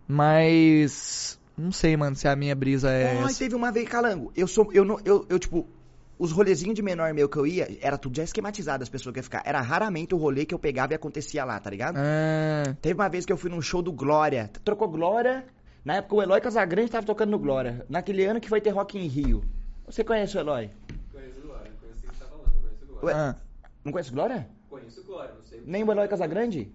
[0.08, 1.40] Mas.
[1.58, 3.18] Não sei, mano, se a minha brisa é.
[3.20, 3.40] Ai, essa.
[3.40, 4.32] teve uma vez, calango.
[4.36, 4.72] Eu sou.
[4.74, 5.00] Eu não.
[5.06, 5.68] Eu, eu, tipo.
[6.18, 9.20] Os rolezinhos de menor meu que eu ia, era tudo já esquematizado as pessoas que
[9.20, 9.44] iam ficar.
[9.46, 11.98] Era raramente o rolê que eu pegava e acontecia lá, tá ligado?
[11.98, 14.50] Ah, Teve uma vez que eu fui num show do Glória.
[14.64, 15.46] Trocou Glória.
[15.84, 17.86] Na época o Eloy Casagrande tava tocando no Glória.
[17.90, 19.44] Naquele ano que foi ter Rock in Rio.
[19.86, 20.70] Você conhece o Eloy?
[21.12, 23.06] Conheço o Glória, conheço o que você tá falando, conheço o Glória.
[23.08, 23.14] Ué?
[23.14, 23.36] ah.
[23.84, 24.48] Não conhece o Glória?
[24.70, 25.62] Conheço o Glória, não sei.
[25.66, 26.72] Nem o Eloy Casagrande?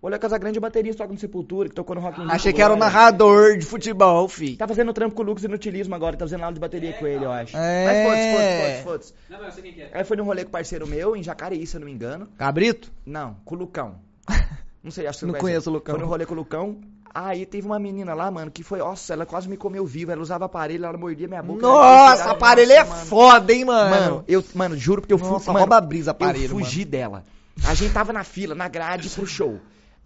[0.00, 2.32] O Eloy Casagrande é baterista, toca no Sepultura, que tocou no Rock in Rio.
[2.32, 2.92] Achei que era o Glória.
[2.94, 4.54] narrador de futebol, fi.
[4.56, 7.24] Tá fazendo trampo com o Lucas Inutilismo agora, tá fazendo aula de bateria com ele,
[7.24, 7.56] eu acho.
[7.56, 7.84] É.
[7.86, 9.14] Mas foda-se, foda-se, foda-se, foda-se.
[9.30, 9.90] Não, mas eu sei quem que é.
[9.92, 12.28] Aí foi num rolê com um parceiro meu, em Jacareí, se eu não me engano.
[12.36, 12.92] Cabrito?
[13.04, 13.96] Não, com o Lucão.
[14.84, 15.96] Não sei, acho que você Não conheço o Lucão.
[15.96, 16.76] Foi no rolê com o Lucão.
[17.12, 20.12] Aí teve uma menina lá, mano, que foi, nossa, ela quase me comeu viva.
[20.12, 21.60] Ela usava aparelho, ela mordia minha boca.
[21.62, 23.06] Nossa, Ela- aparelho é Nossa, mano.
[23.06, 23.90] foda, hein, mano.
[23.90, 25.28] Mano, eu, mano, juro porque eu fui.
[25.28, 27.24] Nossa, mano, rouba a brisa, Eu aparelho, fugi dela.
[27.64, 29.58] A gente tava na fila, na grade pro show.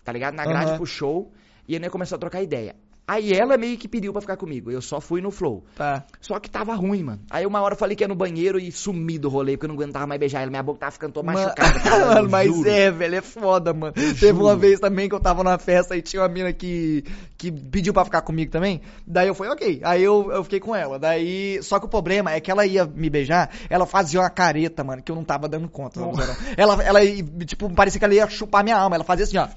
[0.05, 0.35] Tá ligado?
[0.35, 0.77] Na grade Aham.
[0.77, 1.33] pro show.
[1.69, 2.75] E aí nós começou a trocar ideia.
[3.09, 4.71] Aí ela meio que pediu pra ficar comigo.
[4.71, 5.65] Eu só fui no flow.
[5.75, 6.05] Tá.
[6.21, 7.21] Só que tava ruim, mano.
[7.29, 9.69] Aí uma hora eu falei que ia no banheiro e sumi do rolê, porque eu
[9.69, 10.51] não aguentava mais beijar ela.
[10.51, 11.81] Minha boca tava ficando toda Mano, machucada.
[11.83, 12.69] cara, mano, eu mas juro.
[12.71, 13.93] é, velho, é foda, mano.
[13.95, 14.45] Teve juro.
[14.45, 17.03] uma vez também que eu tava numa festa e tinha uma mina que,
[17.37, 18.81] que pediu pra ficar comigo também.
[19.05, 19.81] Daí eu falei, ok.
[19.83, 20.97] Aí eu, eu fiquei com ela.
[20.97, 24.85] Daí, só que o problema é que ela ia me beijar, ela fazia uma careta,
[24.85, 25.99] mano, que eu não tava dando conta.
[25.99, 26.13] não.
[26.57, 27.01] Ela, ela,
[27.45, 28.95] tipo, parecia que ela ia chupar minha alma.
[28.95, 29.49] Ela fazia assim, ó.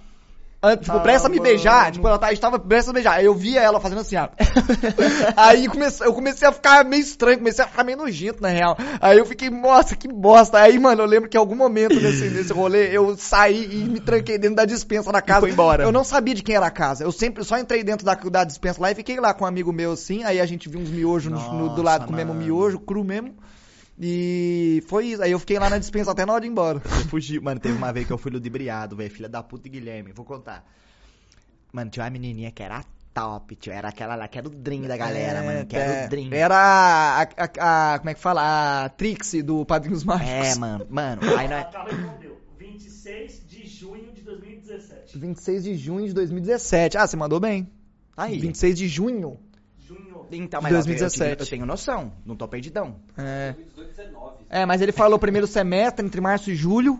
[0.66, 1.92] Ah, Tipo, Ah, presta a me beijar.
[1.92, 3.14] Tipo, ela tá- estava presta a beijar.
[3.18, 4.30] Aí eu via ela fazendo assim, ó.
[5.36, 8.78] Aí comece- eu comecei a ficar meio estranho, comecei a ficar meio nojento, na real.
[9.02, 10.58] Aí eu fiquei, nossa, que bosta.
[10.60, 14.00] Aí, mano, eu lembro que em algum momento nesse, nesse rolê, eu saí e me
[14.00, 15.42] tranquei dentro da dispensa da casa.
[15.42, 15.84] foi embora.
[15.84, 17.04] Eu não sabia de quem era a casa.
[17.04, 19.74] Eu sempre só entrei dentro da, da dispensa lá e fiquei lá com um amigo
[19.74, 20.24] meu assim.
[20.24, 22.34] Aí a gente viu uns miojos no- no- do lado Nossa, mano.
[22.34, 23.36] miojo, cru mesmo.
[24.06, 25.22] E foi isso.
[25.24, 26.82] Aí eu fiquei lá na dispensa até na hora de ir embora.
[26.84, 27.40] Eu fugi.
[27.40, 29.10] Mano, teve uma vez que eu fui ludibriado, velho.
[29.10, 30.12] Filha da puta de Guilherme.
[30.12, 30.66] Vou contar.
[31.72, 33.72] Mano, tinha uma menininha que era top, tio.
[33.72, 35.66] Era aquela lá que era o dream da galera, É, mano.
[35.66, 36.06] Que era é.
[36.06, 36.30] o dream.
[36.34, 38.84] Era a, a- a- Como é que fala?
[38.86, 40.30] A Trixie do Padrinhos Mágicos.
[40.32, 40.86] É, mano.
[40.90, 41.66] Mano, aí nós...
[41.74, 42.38] E respondeu.
[42.60, 45.18] 26 de junho de 2017.
[45.18, 46.98] 26 de junho de 2017.
[46.98, 47.70] Ah, você mandou bem.
[48.18, 48.38] Aí.
[48.38, 49.40] 26 de junho.
[50.38, 51.32] Então, mas ó, eu- eu, 2017.
[51.32, 52.12] tive- eu tenho noção.
[52.26, 52.96] Não tô perdidão.
[53.18, 53.54] É.
[53.54, 54.36] 2018, 19.
[54.50, 57.00] É, mas ele falou primeiro semestre, entre março e julho.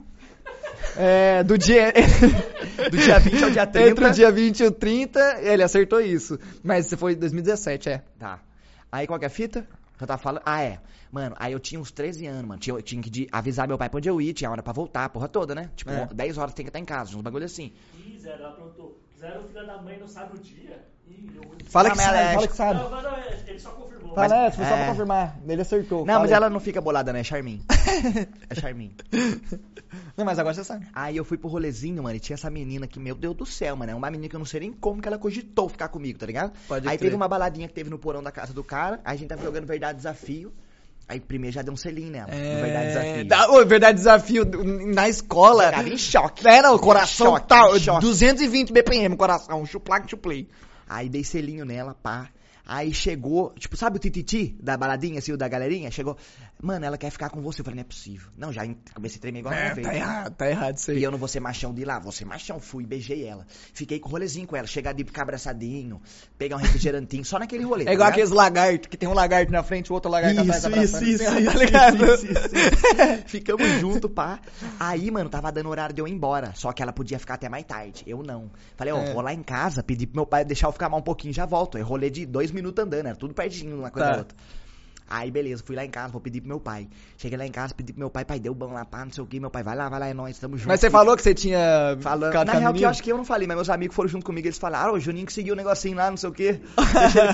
[0.98, 1.92] É, do dia.
[2.92, 3.90] Do dia 20 ao dia 30.
[3.90, 6.38] Entre o dia 20 e o 30, ele acertou isso.
[6.64, 8.04] Mas você foi em 2017, é.
[8.20, 8.40] Tá.
[8.92, 9.66] Aí qual que é a fita?
[10.00, 10.42] Eu tava falando.
[10.46, 10.80] Ah, é.
[11.12, 12.60] Mano, aí eu tinha uns 13 anos, mano.
[12.60, 14.74] Tinha, eu tinha que de- avisar meu pai pra onde eu ia, tinha hora pra
[14.74, 15.70] voltar, a porra toda, né?
[15.76, 16.08] Tipo, É.
[16.14, 17.72] 10 horas tem que estar em casa, uns bagulho assim.
[18.06, 18.42] Ih, zero.
[18.44, 19.00] Ela perguntou.
[19.20, 20.84] Zero, filha da mãe, não sabe o dia?
[21.08, 21.70] Ih, eu vou dizer.
[21.70, 22.80] Fala que mas sabe, ela é- fala que sabe.
[22.80, 24.16] Não, mas não, ele só confirmou.
[24.16, 24.78] Fala, é, foi só é.
[24.78, 25.38] pra confirmar.
[25.48, 26.00] Ele acertou.
[26.00, 26.36] Não, fala mas aí.
[26.36, 27.22] ela não fica bolada, né?
[27.22, 27.64] É Charmin.
[28.50, 28.96] é Charmin.
[30.18, 30.88] Não, mas agora você sabe.
[30.94, 33.76] Aí eu fui pro rolezinho, mano, e tinha essa menina que, meu Deus do céu,
[33.76, 36.18] mano, é uma menina que eu não sei nem como que ela cogitou ficar comigo,
[36.20, 36.52] tá ligado?
[36.68, 37.08] Pode aí crer.
[37.10, 39.42] teve uma baladinha que teve no porão da casa do cara, aí a gente tava
[39.44, 40.52] jogando Verdade Desafio,
[41.08, 43.22] aí primeiro já deu um selinho nela, no Verdade Desafio.
[43.22, 44.46] É, da- ô, verdade desafio
[44.94, 45.66] na escola.
[45.70, 46.48] Ficava em choque.
[46.48, 48.02] É, não, o coração Choque, tal, choque.
[48.02, 50.48] 220 BPM, coração, chuplac, chuplay.
[50.94, 52.30] Aí dei selinho nela, pá.
[52.66, 55.90] Aí chegou, tipo, sabe o tititi da baladinha, assim, o da galerinha?
[55.92, 56.16] Chegou,
[56.64, 57.60] Mano, ela quer ficar com você.
[57.60, 58.30] Eu falei, não é possível.
[58.38, 58.64] Não, já
[58.96, 59.86] comecei a tremer igual É, uma vez.
[59.88, 61.00] tá errado, tá errado isso aí.
[61.00, 62.58] E eu não vou ser machão de lá, vou ser machão.
[62.62, 63.46] Fui, beijei ela.
[63.74, 64.66] Fiquei com o rolezinho com ela.
[64.66, 66.02] Chegar de ficar abraçadinho,
[66.38, 67.84] pegar um refrigerantinho, só naquele rolê.
[67.84, 68.14] É tá igual ligado?
[68.14, 70.64] aqueles lagartos, que tem um lagarto na frente, o outro lagarto atrás.
[70.64, 72.06] Isso, isso, isso, tá isso, ligado?
[72.06, 73.24] isso, isso, isso.
[73.28, 74.40] Ficamos junto, pá.
[74.80, 76.54] Aí, mano, tava dando horário de eu ir embora.
[76.56, 78.04] Só que ela podia ficar até mais tarde.
[78.08, 78.50] Eu não.
[78.78, 79.12] Falei, ó, É.
[79.14, 81.46] vou lá em casa, pedi pro meu pai deixar eu ficar mais um pouquinho já
[81.46, 81.78] volto.
[81.78, 84.12] Eu rolê de dois minutos andando, era tudo pertinho uma coisa Tá.
[84.14, 84.38] da outra.
[85.10, 86.88] Aí, beleza, fui lá em casa, vou pedir pro meu pai.
[87.18, 89.24] Cheguei lá em casa, pedi pro meu pai, pai, deu bom lá, pá, não sei
[89.24, 89.40] o que.
[89.40, 90.68] Meu pai, vai lá, vai lá, é nóis, tamo junto.
[90.68, 92.34] Mas você falou que você tinha Falando.
[92.46, 94.48] Na real, que eu acho que eu não falei, mas meus amigos foram junto comigo,
[94.48, 96.62] eles falaram, ó, o Juninho que seguiu o negocinho lá, não sei o ele-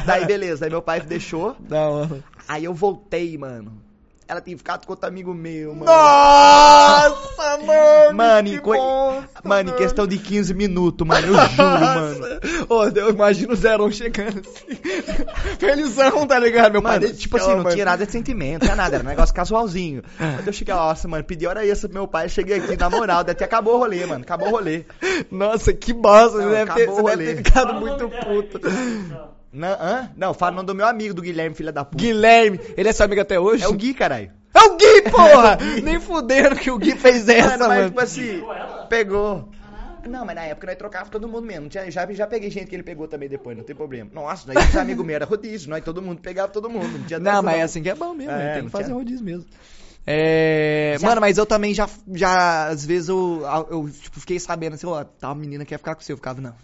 [0.06, 1.56] Daí, beleza, daí meu pai deixou.
[1.70, 2.24] Da hora.
[2.48, 3.89] Aí eu voltei, mano.
[4.30, 5.86] Ela tinha ficado com outro amigo meu, mano.
[5.86, 8.16] Nossa, mano!
[8.16, 12.26] Mano, bosta, mano, em questão de 15 minutos, mano, eu juro, mano.
[12.70, 14.76] Ô, eu imagino o Zerão chegando assim.
[15.58, 16.74] Felizão, tá ligado?
[16.74, 19.04] Meu pai Mano, dele tipo assim, não tinha nada de sentimento, não tinha nada, era
[19.04, 20.04] um negócio casualzinho.
[20.18, 23.22] Quando eu cheguei, nossa, mano, pedi hora extra pro meu pai, cheguei aqui, na moral,
[23.22, 24.86] até acabou o rolê, mano, acabou o rolê.
[25.32, 26.38] Nossa, que bosta.
[26.38, 27.26] Não, Você deve ter, acabou você o deve rolê.
[27.36, 28.60] ter ficado muito puto.
[29.52, 30.12] Tá- Não, hã?
[30.16, 32.04] Não, falando do meu amigo, do Guilherme, filha da puta.
[32.04, 33.64] Guilherme, ele é seu amigo até hoje?
[33.64, 34.32] É o Gui, caralho.
[34.54, 35.58] É o Gui, porra!
[35.84, 37.88] Nem fudendo que o Gui fez essa, Mano, mas mano.
[37.90, 38.44] tipo assim,
[38.90, 39.50] Pegou.
[40.08, 41.68] Não, mas na época nós trocava todo mundo mesmo.
[41.70, 44.10] Tinha, já, já peguei gente que ele pegou também depois, não tem problema.
[44.14, 46.88] Nossa, nós tinha amigo meu, era rodízio, nós todo mundo pegava todo mundo.
[46.98, 48.96] Não, tinha Não, mas é assim que é bom mesmo, É, tem que fazer tinha-
[48.96, 49.46] rodízio mesmo.
[50.08, 54.74] É, Já- Mano, mas eu também já, já às vezes eu, eu tipo, fiquei sabendo
[54.76, 56.56] assim, ó, tal menina quer ficar com você, eu ficava, não.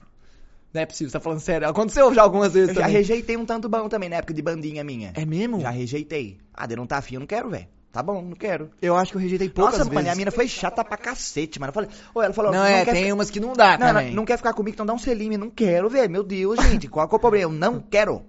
[0.75, 1.67] Não é possível, você tá falando sério.
[1.69, 2.97] Aconteceu já algumas vezes Eu já também.
[2.97, 5.11] rejeitei um tanto bom também na época de bandinha minha.
[5.15, 5.61] É mesmo?
[5.61, 6.37] Já rejeitei.
[6.53, 7.67] Ah, de não tá afim, eu não quero, velho.
[7.93, 8.69] Tá bom, não quero.
[8.81, 10.09] Eu acho que eu rejeitei poucas Nossa, vezes.
[10.09, 11.69] a mina foi chata pra cacete, mano.
[11.69, 13.87] Eu falei, ô, ela falou, Não, é, quer tem ficar- umas que não dá Não,
[13.87, 14.07] também.
[14.09, 15.39] não, não quer ficar comigo, então dá um selinho.
[15.39, 16.11] Não quero, velho.
[16.11, 16.89] Meu Deus, gente.
[16.89, 17.45] Qual que é o problema?
[17.53, 18.21] Eu não quero.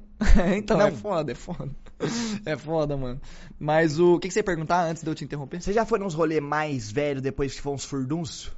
[0.56, 0.86] então, Não.
[0.86, 1.68] é foda, é foda.
[2.44, 3.20] É foda, mano.
[3.58, 5.60] Mas o, o que, que você ia perguntar antes de eu te interromper?
[5.60, 8.52] Você já foi nos rolê mais velhos depois que foi uns furdunços?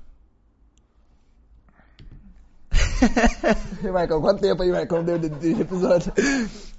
[3.83, 6.13] Michael, quanto tempo aí, Michael, deu de, de episódio?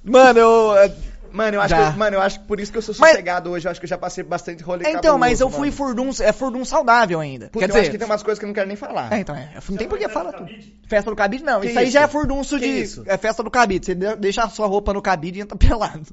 [0.03, 0.77] Mano, eu...
[0.77, 0.93] é,
[1.31, 1.91] Mano, eu acho Já.
[1.91, 3.67] que, mano, eu acho que por isso que eu sou Mas- sossegado hoje.
[3.67, 6.31] Eu acho que eu já passei bastante rolê Então, cabuloso, mas eu fui furdum, é
[6.33, 7.49] furdum saudável ainda.
[7.49, 9.13] Puta, Quer eu dizer, acho que tem umas coisas que eu não quero nem falar.
[9.13, 9.47] É, então, é.
[9.69, 10.49] Não tem por que falar do tudo.
[10.87, 11.61] Festa do cabide, não.
[11.61, 11.93] Que isso aí isso?
[11.93, 12.81] já é furdunço Que de.
[12.81, 13.03] isso?
[13.05, 13.85] É festa do cabide.
[13.85, 16.07] Você de- deixa a sua roupa no cabide e entra pelado.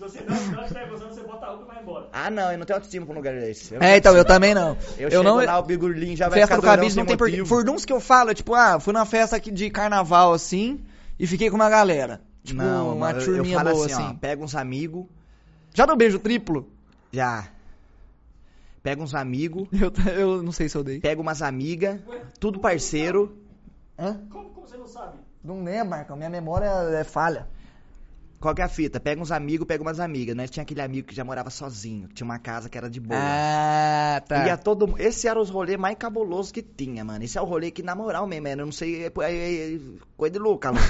[0.00, 2.08] Se você não, estiver gostando, você bota a roupa e vai embora.
[2.10, 3.74] Ah, não, eu não tenho autoestima pra um lugar desse.
[3.74, 4.70] Eu É, então, eu também não.
[4.96, 5.44] Eu, Eu, chego não.
[5.44, 7.44] lá, o bigurlinho já vai Festa ficar do cabide não tem porquê.
[7.44, 10.80] Furduns que eu falo, é tipo, ah, fui numa festa aqui de carnaval assim
[11.18, 12.22] e fiquei com uma galera.
[12.42, 14.12] Tipo, não, uma mano, eu- eu turminha falo boa assim, assim.
[14.16, 15.04] ó, pega uns amigos,
[15.74, 16.66] Já deu beijo triplo?
[17.12, 17.46] já.
[18.82, 21.00] Pega uns amigos, Eu, eu não sei se eu dei.
[21.00, 22.00] pega umas amigas,
[22.38, 23.36] tudo parceiro.
[23.98, 24.18] Hã?
[24.30, 25.18] Como, como você não sabe?
[25.44, 26.16] Não lembro, Marcão.
[26.16, 27.46] Minha memória é falha.
[28.40, 28.98] Qual que é a fita?
[28.98, 30.34] Pega uns amigos, pega umas amigas.
[30.34, 32.98] Nós tinha aquele amigo que já morava sozinho, que tinha uma casa que era de
[32.98, 33.20] boa.
[33.22, 34.46] Ah, tá.
[34.46, 34.94] Ia todo...
[34.98, 37.22] Esse era os rolês mais cabulosos que tinha, mano.
[37.22, 39.78] Esse é o rolê que, na moral mesmo, é, eu não sei, é, é- é
[40.16, 40.86] coisa de louca, mano.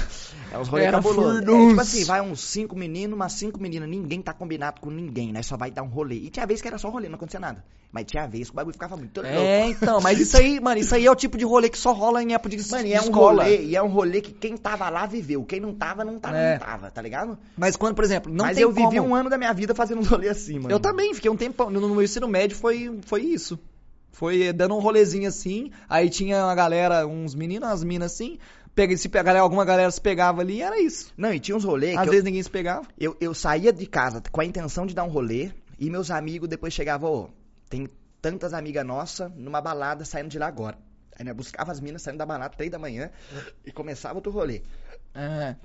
[0.49, 1.41] É os rolês Era cabulosos.
[1.41, 5.33] É, tipo assim, vai uns cinco meninos, umas cinco meninas, ninguém tá combinado com ninguém,
[5.33, 5.43] né?
[5.43, 6.15] Só vai dar um rolê.
[6.15, 7.63] E tinha vez que era só rolê, não acontecia nada.
[7.91, 9.35] Mas tinha vez que o bagulho ficava muito É,
[9.65, 9.71] louco.
[9.83, 12.23] então, mas isso aí, mano, isso aí é o tipo de rolê que só rola
[12.23, 13.43] em época de, Mano, de e é um escola.
[13.43, 15.43] rolê, e é um rolê que quem tava lá viveu.
[15.43, 16.53] Quem não tava, não tava, É.
[16.53, 17.37] não tava, tá ligado?
[17.57, 19.09] Mas quando, por exemplo, não Mas tem eu vivi como...
[19.09, 20.71] um ano da minha vida fazendo um rolê assim, mano.
[20.71, 21.69] Eu também, fiquei um tempão.
[21.69, 23.59] No, meu ensino médio foi, foi isso.
[24.11, 28.37] Foi eh, dando um rolezinho assim, aí tinha uma galera, uns meninos, umas minas assim,
[28.75, 31.13] pega, se pegar, alguma galera se pegava ali era isso.
[31.17, 32.85] Não, e tinha uns rolês Às que eu- vezes ninguém se pegava.
[32.99, 36.47] Eu, eu saía de casa com a intenção de dar um rolê e meus amigos
[36.49, 37.29] depois chegavam, ô,
[37.69, 37.87] tem
[38.21, 40.77] tantas amigas nossas numa balada saindo de lá agora.
[41.17, 43.09] Aí nós buscava as minas saindo da balada três da manhã
[43.65, 44.61] e começava outro rolê.
[45.15, 45.55] É,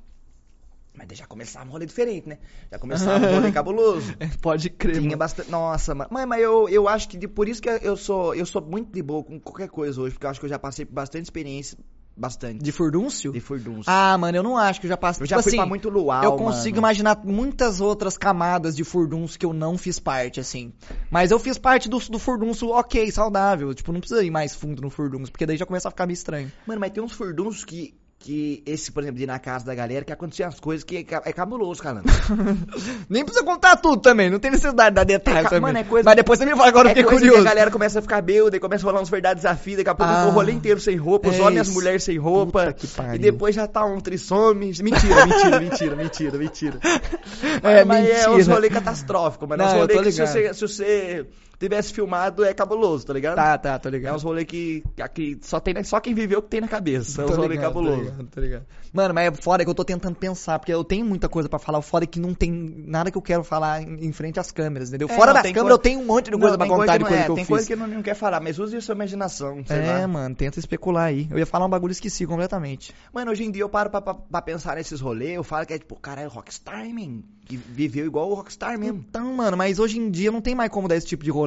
[0.97, 2.39] Mas já começava um rolê diferente, né?
[2.71, 4.15] Já começava um rolê cabuloso.
[4.41, 4.95] pode crer.
[4.95, 5.17] Tinha mano.
[5.19, 5.51] bastante.
[5.51, 6.09] Nossa, mano.
[6.11, 8.91] Mas, mas eu, eu acho que de- por isso que eu sou, eu sou muito
[8.93, 11.25] de boa com qualquer coisa hoje, porque eu acho que eu já passei por bastante
[11.25, 11.77] experiência,
[12.17, 13.31] bastante, De furdúncio?
[13.31, 13.91] de furdunço.
[13.91, 15.23] Ah, mano, eu não acho que eu já passei.
[15.25, 16.87] eu já tipo fui assim, pra muito luau, Eu consigo mano.
[16.87, 20.73] imaginar muitas outras camadas de furdunço que eu não fiz parte, assim.
[21.11, 23.75] Mas eu fiz parte do, do furdunço ok, saudável.
[23.75, 26.15] Tipo, não precisa ir mais fundo no furdunço, porque daí já começa a ficar meio
[26.15, 26.51] estranho.
[26.67, 27.95] Mano, mas tem uns furdunços que.
[28.27, 30.97] Que esse, por exemplo, de ir na casa da galera, que aconteciam as coisas que
[30.97, 32.03] é, ca- é cabuloso, cara.
[33.09, 35.61] Nem precisa contar tudo também, não tem necessidade de dar detalhes É também.
[35.61, 37.47] mano, é coisa- Mas depois você me fala, agora eu é fiquei coisa que curioso.
[37.47, 39.95] a galera começa a ficar bêbada, e começa a rolar uns verdades desafios, daqui a
[39.95, 40.27] pouco Ah.
[40.27, 42.75] o rolê inteiro sem roupa, os É homens e as mulheres sem roupa.
[43.15, 44.73] E depois já tá um trissome.
[44.83, 46.79] Mentira, mentira, mentira, mentira, mentira.
[47.63, 48.33] É, mas é mentira.
[48.33, 49.63] uns rolê catastrófico, mano.
[49.63, 51.27] É Não, uns eu rolê que se você, se você
[51.59, 53.37] tivesse filmado, é cabuloso, tá ligado?
[53.37, 54.17] Tá, tá, tô É ligado.
[54.17, 54.83] uns rolê que,
[55.15, 57.23] que só, tem, só quem viveu que tem na cabeça.
[57.23, 58.03] É uns rolê ligado, tô cabuloso.
[58.03, 58.67] ligado, tô ligado.
[58.93, 61.59] Mano, mas é foda que eu tô tentando pensar, porque eu tenho muita coisa pra
[61.59, 61.79] falar.
[61.79, 64.51] O foda é que não tem nada que eu quero falar em, em frente às
[64.51, 65.09] câmeras, entendeu?
[65.11, 66.67] É, Fora não, das tem câmeras coisa- eu tenho um monte de Não, coisa pra
[66.67, 67.49] tem contar de não coisa é, que eu Tem fiz.
[67.51, 70.09] coisa que não, não quer falar, mas use a sua imaginação, É, lá.
[70.09, 71.27] mano, tenta especular aí.
[71.31, 72.95] Eu ia falar um bagulho e esqueci completamente.
[73.13, 75.75] Mano, hoje em dia eu paro pra, pra, pra pensar nesses rolês, eu falo que
[75.75, 77.23] é tipo, cara, é rockstar, man.
[77.45, 79.05] Que viveu igual o rockstar mesmo.
[79.09, 81.46] Então, mano, mas hoje em dia não tem mais como dar esse tipo de rolê.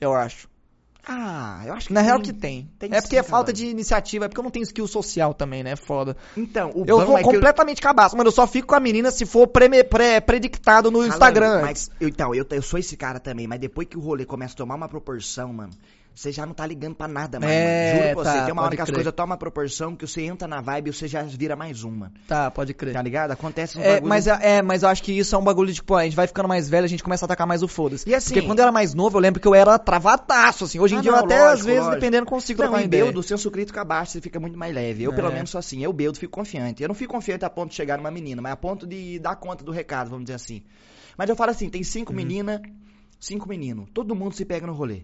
[0.00, 0.48] Eu acho.
[1.08, 2.24] Ah, eu acho que Na real tem.
[2.24, 2.70] que tem.
[2.80, 5.32] Tem é porque sim, é falta de iniciativa, é porque eu não tenho skill social
[5.32, 5.76] também, né?
[5.76, 6.16] Foda.
[6.36, 8.26] Então, o Eu vou é que eu- completamente cabaço, mano.
[8.28, 11.60] Eu só fico com a menina se for preme- pré- predictado no Instagram.
[11.62, 14.54] Mas, eu- então, eu, eu sou esse cara também, mas depois que o rolê começa
[14.54, 15.70] a tomar uma proporção, mano,
[16.18, 17.96] você já não tá ligando pra nada mais, É, mano.
[18.02, 18.38] Juro pra você.
[18.38, 18.94] tá, Tem uma hora que as crer.
[18.94, 21.90] coisas tomam uma proporção que você entra na vibe e você já vira mais um,
[21.90, 22.12] mano.
[22.26, 22.94] Tá, pode crer.
[22.94, 23.32] Tá ligado?
[23.32, 25.68] Acontece uns É, bagulho- mas, é, é, mas eu acho que isso é um bagulho
[25.68, 27.68] de, tipo, a gente vai ficando mais velho, a gente começa a atacar mais o
[27.68, 28.08] foda-se.
[28.08, 30.80] E assim- Porque quando eu era mais novo, eu lembro que eu era travadaço, assim.
[30.80, 32.00] Hoje em Ah, dia não, eu até, lógico, às vezes, lógico.
[32.00, 33.04] dependendo, consigo Não, trocar em ideia.
[33.04, 35.04] Beldo, o senso crítico abaixa, você fica muito mais leve.
[35.04, 35.14] Eu, É.
[35.14, 35.82] pelo menos, sou assim.
[35.84, 36.82] Eu, Beldo, fico confiante.
[36.82, 39.36] Eu não fico confiante a ponto de chegar numa menina, mas a ponto de dar
[39.36, 40.62] conta do recado, vamos dizer assim.
[41.18, 42.16] Mas eu falo assim, tem cinco Uhum.
[42.16, 42.60] meninas,
[43.20, 43.86] cinco meninos.
[43.92, 45.02] Todo mundo se pega no rolê.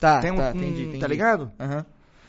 [0.00, 0.98] Tá, tem um, tá, entendi, entendi.
[0.98, 1.50] Tá ligado?
[1.58, 1.84] Aham.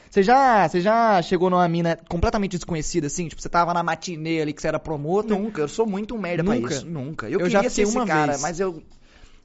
[0.10, 3.28] Você já, você já chegou numa mina completamente desconhecida, assim?
[3.28, 5.38] Tipo, você tava na matinê ali que você era promotor?
[5.38, 6.68] Nunca, eu sou muito um merda Nunca?
[6.68, 6.86] pra isso.
[6.86, 7.26] Nunca.
[7.28, 8.42] Eu, Eu queria já ser fiquei esse uma cara, vez.
[8.42, 8.82] mas eu.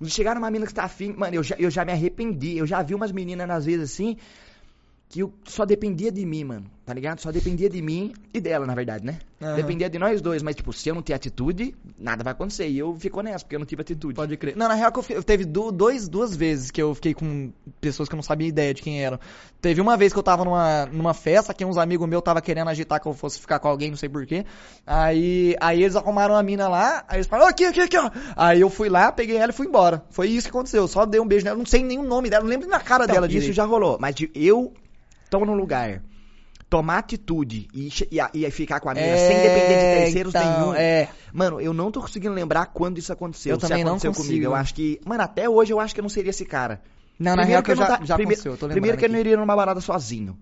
[0.06, 2.56] Chegar numa mina que tá afim, mano, eu já, eu já me arrependi.
[2.56, 4.16] Eu já vi umas meninas, às vezes, assim,
[5.09, 6.70] que eu só dependia de mim, mano.
[6.90, 7.20] Tá ligado?
[7.20, 9.20] Só dependia de mim e dela, na verdade, né?
[9.40, 9.55] Aham.
[9.55, 12.66] Dependia de nós dois, mas, tipo, se eu não ter atitude, nada vai acontecer.
[12.68, 14.14] E eu fico nessa, porque eu não tive atitude.
[14.16, 14.57] Pode crer.
[14.57, 17.53] Não, na real que eu, eu teve du- dois, duas vezes que eu fiquei com
[17.81, 19.20] pessoas que eu não sabia ideia de quem eram.
[19.61, 22.66] Teve uma vez que eu tava numa, numa festa, que uns amigos meus tava querendo
[22.66, 24.44] agitar que eu fosse ficar com alguém, não sei porquê.
[24.85, 28.11] Aí, aí eles arrumaram uma mina lá, aí eles falaram, "Ó, aqui, aqui, aqui, ó.
[28.35, 30.03] Aí eu fui lá, peguei ela e fui embora.
[30.11, 30.83] Foi isso que aconteceu.
[30.83, 32.76] Eu só dei um beijo nela, não sei nem o nome dela, não lembro nem
[32.76, 33.55] na cara Então, dela isso direito.
[33.55, 33.96] já rolou.
[34.00, 34.72] Mas de eu
[35.31, 36.03] tô num lugar,
[36.70, 40.74] tomar atitude e, e, e ficar com a mina sem depender de terceiros então, nenhum.
[40.74, 43.56] É, Mano, eu não tô conseguindo lembrar quando isso aconteceu.
[43.56, 44.28] Eu se também não aconteceu consigo.
[44.28, 44.44] comigo.
[44.46, 45.00] Eu acho que.
[45.04, 46.80] Mano, até hoje eu acho que eu não seria esse cara.
[47.18, 48.96] Não, na real que eu não já, tá- já primeiro, aconteceu, eu tô lembrando primeiro
[48.96, 49.20] que eu não aqui.
[49.28, 50.38] iria numa balada sozinho.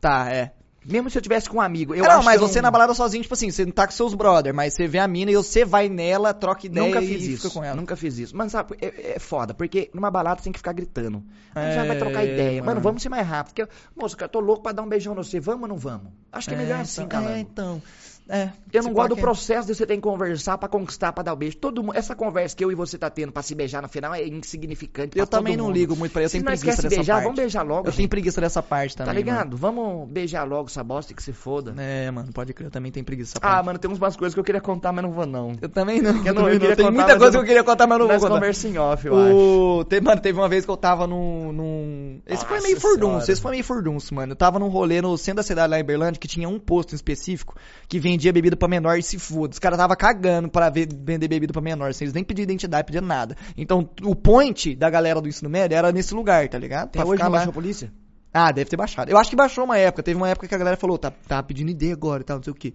[0.00, 0.52] Tá, é.
[0.84, 1.94] Mesmo se eu tivesse com um amigo.
[1.94, 3.86] Eu É, não, acho mas eu você na balada sozinho, tipo assim, você não tá
[3.86, 7.00] com seus brother, mas você vê a mina e você vai nela, troca ideia Nunca
[7.00, 7.50] e fiz fica isso.
[7.52, 7.76] com ela.
[7.76, 8.36] Nunca fiz isso.
[8.36, 11.22] Mano, sabe, é, é foda, porque numa balada você tem que ficar gritando.
[11.54, 12.60] Aí É, já vai trocar ideia.
[12.60, 12.66] Mano.
[12.66, 12.80] mano.
[12.80, 13.54] vamos ser mais rápido.
[13.54, 15.38] Porque, moço, cara, tô louco pra dar um beijão no você.
[15.38, 16.12] Vamos ou não vamos?
[16.32, 17.36] Acho que é, melhor assim, então, cara.
[17.36, 17.82] É, então.
[18.28, 21.32] É, Eu não gosto do processo de você ter que conversar pra conquistar, pra dar
[21.32, 21.56] o beijo.
[21.56, 24.14] Todo mundo, essa conversa que eu e você tá tendo pra se beijar no final
[24.14, 25.18] é insignificante.
[25.18, 25.74] Eu também não mundo.
[25.74, 27.24] ligo muito pra isso, eu Se tenho preguiça dessa beijar, parte.
[27.24, 27.80] vamos beijar logo.
[27.80, 28.08] Eu tenho gente.
[28.08, 29.18] preguiça dessa parte Tá também.
[29.22, 29.56] ligado?
[29.56, 31.72] Vamos beijar logo essa bosta que se foda.
[31.72, 31.82] Mano.
[31.82, 33.66] É, mano, pode crer, eu também tenho preguiça dessa Ah, parte.
[33.66, 35.56] mano, tem umas coisas que eu queria contar, mas não vou não.
[35.60, 36.24] Eu também não.
[36.24, 38.06] Eu não- eu queria Tem contar, muita coisa eu que eu queria contar, mas não
[38.08, 38.34] vou contar.
[38.34, 39.34] conversa em off, eu acho.
[39.34, 39.84] O...
[39.84, 41.52] Te- Mano, teve uma vez que eu tava num.
[41.52, 42.20] num...
[42.26, 44.32] Esse foi meio furdunço, esse foi meio furdunço, mano.
[44.32, 46.94] Eu tava num rolê no centro da cidade lá em Berlândia que tinha um posto
[46.94, 47.54] específico
[47.88, 49.52] que vendia bebida pra menor e se foda.
[49.52, 52.84] Os caras tava cagando pra ver- vender bebida pra menor, sem eles nem pediam identidade,
[52.86, 53.36] pediam nada.
[53.56, 56.84] Então, o point da galera do ensino médio era nesse lugar, tá ligado?
[56.88, 57.38] Até Pra hoje ficar não lá.
[57.38, 57.92] baixou a polícia?
[58.34, 59.10] Ah, deve ter baixado.
[59.10, 60.02] Eu acho que baixou uma época.
[60.02, 62.42] Teve uma época que a galera falou, tá, tá pedindo ID agora e tal, não
[62.42, 62.72] sei o quê.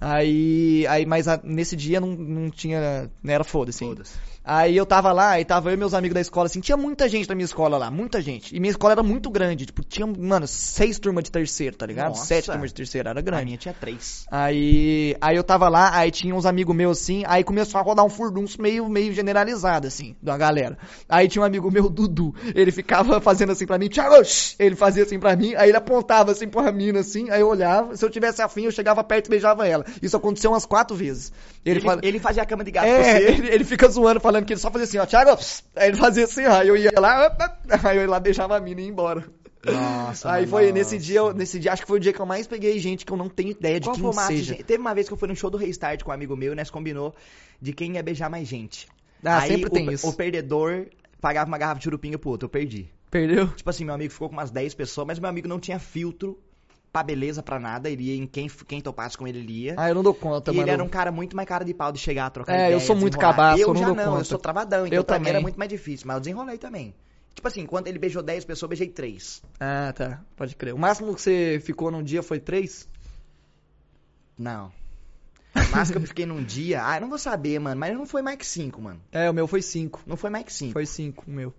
[0.00, 3.82] Aí, aí mas a- nesse dia não, não tinha, não era foda-se.
[3.84, 3.96] ainda.
[3.96, 4.31] Foda-se.
[4.44, 7.08] Aí eu tava lá, e tava eu e meus amigos da escola, assim, tinha muita
[7.08, 8.54] gente na minha escola lá, muita gente.
[8.56, 12.08] E minha escola era muito grande, tipo, tinha, mano, seis turmas de terceiro, tá ligado?
[12.08, 12.26] Nossa.
[12.26, 13.44] Sete turmas de terceiro, era A grande.
[13.44, 14.26] minha tinha três.
[14.30, 18.04] Aí, aí eu tava lá, aí tinha uns amigos meus assim, aí começou a rodar
[18.04, 20.76] um furdunço meio, meio generalizado, assim, da galera.
[21.08, 24.16] Aí tinha um amigo meu, Dudu, ele ficava fazendo assim pra mim, Thiago,
[24.58, 27.96] ele fazia assim pra mim, aí ele apontava assim pra mina, assim, aí eu olhava,
[27.96, 29.84] se eu tivesse afim, eu chegava perto e beijava ela.
[30.02, 31.32] Isso aconteceu umas quatro vezes.
[31.64, 32.00] Ele, Ele, fala...
[32.02, 33.24] ele fazia a cama de gato É, pra você.
[33.32, 35.96] ele, ele fica zoando, falando que ele só fazia assim, ó, Thiago, pss, aí ele
[35.98, 37.36] fazia assim, ó, aí eu ia lá,
[37.84, 39.24] aí eu ia lá, beijava a mina e ia embora.
[39.64, 40.74] Nossa, Aí foi, nossa.
[40.74, 43.04] nesse dia, eu- nesse dia, acho que foi o dia que eu mais peguei gente
[43.06, 44.54] que eu não tenho ideia de Qual quem formato, seja.
[44.54, 44.64] gente?
[44.64, 46.56] Teve uma vez que eu fui no show do Restart com um amigo meu e
[46.56, 47.14] nós combinou
[47.60, 48.88] de quem ia beijar mais gente.
[49.24, 50.08] Ah, Aí sempre o, tem isso.
[50.08, 50.86] O perdedor
[51.20, 52.88] pagava uma garrafa de churupinga pro outro, eu perdi.
[53.08, 53.46] Perdeu?
[53.48, 56.36] Tipo assim, meu amigo ficou com umas 10 pessoas, mas meu amigo não tinha filtro
[56.92, 57.88] pra beleza, pra nada.
[57.88, 59.74] Ele ia em quem, quem topasse com ele, ele ia.
[59.78, 60.64] Ah, eu não dou conta, e mano.
[60.64, 62.72] ele era um cara muito mais cara de pau de chegar a trocar É, ideia,
[62.74, 64.20] eu sou muito cabaço, eu eu não já dou não, conta.
[64.20, 65.42] eu sou travadão, então Eu pra mim era também.
[65.42, 66.94] muito mais difícil, mas eu desenrolei também.
[67.34, 69.42] Tipo assim, quando ele beijou 10 pessoas, eu beijei 3.
[69.58, 70.20] Ah, tá.
[70.36, 70.74] Pode crer.
[70.74, 72.86] O máximo que você ficou num dia foi três?
[74.38, 74.70] Não.
[75.70, 78.22] Mas que eu fiquei num dia, ah, eu não vou saber, mano, mas não foi
[78.22, 79.00] mais que 5, mano.
[79.12, 80.02] É, o meu foi cinco.
[80.06, 80.72] Não foi mais que 5.
[80.72, 81.54] Foi cinco, o meu.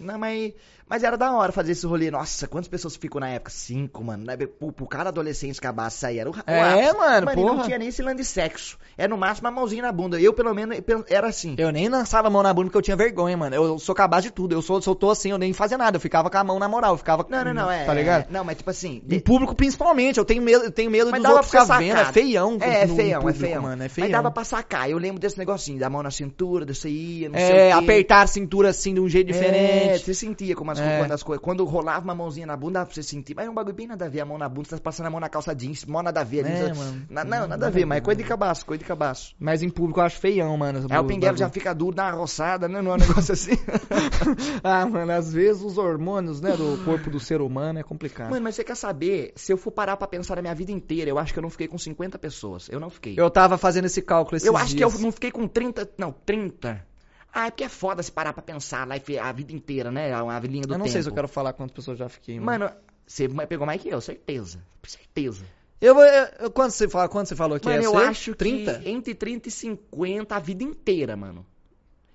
[0.00, 0.52] Não, mas,
[0.92, 2.10] mas era da hora fazer esse rolê.
[2.10, 3.50] Nossa, quantas pessoas ficam na época?
[3.50, 4.26] Cinco, mano.
[4.58, 6.18] Pro, pro cara adolescente acabar de sair.
[6.18, 6.98] Era o, o É, ápice.
[6.98, 7.64] mano, Mano, e não porra.
[7.64, 8.76] tinha nem esse lance de sexo.
[8.98, 10.20] Era no máximo uma mãozinha na bunda.
[10.20, 10.76] Eu, pelo menos,
[11.08, 11.54] era assim.
[11.56, 13.54] Eu nem lançava a mão na bunda porque eu tinha vergonha, mano.
[13.56, 14.54] Eu sou capaz de tudo.
[14.54, 15.96] Eu sou, eu tô assim, eu nem fazia nada.
[15.96, 16.92] Eu ficava com a mão na moral.
[16.92, 17.24] Eu ficava.
[17.26, 17.84] Não, não, não, é.
[17.86, 18.24] Tá ligado?
[18.24, 19.02] é- não, mas tipo assim.
[19.08, 20.18] Em público, principalmente.
[20.18, 21.96] Eu tenho medo, eu tenho medo Mas dos outros ficar vendo.
[21.96, 22.58] É feião.
[22.60, 23.62] É, é no- feião, é público, feião.
[23.62, 24.08] Mano, é feião.
[24.10, 24.90] Mas dava pra sacar.
[24.90, 27.72] Eu lembro desse negocinho, da mão na cintura, desse ia, não sei o É, quê.
[27.72, 30.04] apertar a cintura assim de um jeito É, diferente.
[30.04, 30.98] você sentia como as, É.
[30.98, 31.42] quando as coisas.
[31.44, 33.34] Quando rolava uma mãozinha na bunda, dava pra você sentir.
[33.34, 35.06] Mas é um bagulho bem nada a ver, a mão na bunda, você tá passando
[35.06, 36.44] a mão na calça jeans, mó nada a ver.
[36.44, 37.02] ali, É, você- mano.
[37.10, 39.34] Na- não, nada a ver, mas é coisa de cabaço, coisa de cabaço.
[39.38, 40.86] Mas em público eu acho feião, mano.
[40.90, 42.80] Aí o pinguelo já fica duro, dá uma roçada, né?
[42.82, 43.52] Não é um negócio assim.
[44.62, 48.30] ah, mano, às vezes os hormônios, né, do corpo do ser humano é complicado.
[48.30, 49.32] Mano, mas você quer saber?
[49.36, 51.50] Se eu for parar pra pensar na minha vida inteira, eu acho que eu não
[51.50, 52.68] fiquei com 50 pessoas.
[52.70, 53.14] Eu não fiquei.
[53.16, 55.00] Eu tava fazendo esse cálculo esses Eu acho que eu dias.
[55.02, 55.88] não fiquei com 30.
[55.98, 56.84] Não, 30.
[57.32, 59.90] Ah, é porque é foda se parar pra pensar lá e fe- a vida inteira,
[59.90, 60.12] né?
[60.12, 60.88] A linha do Eu não tempo.
[60.92, 62.64] sei se eu quero falar quantas pessoas já fiquei, mano.
[62.66, 62.76] Mano,
[63.06, 64.60] você pegou mais que eu, certeza.
[64.84, 65.44] Certeza.
[65.80, 67.96] Eu, vou- eu, eu- quando você fala, quando você falou que Mano, ia eu ser?
[68.08, 68.74] acho 30?
[68.80, 71.44] que entre 30 e 50 a vida inteira, mano.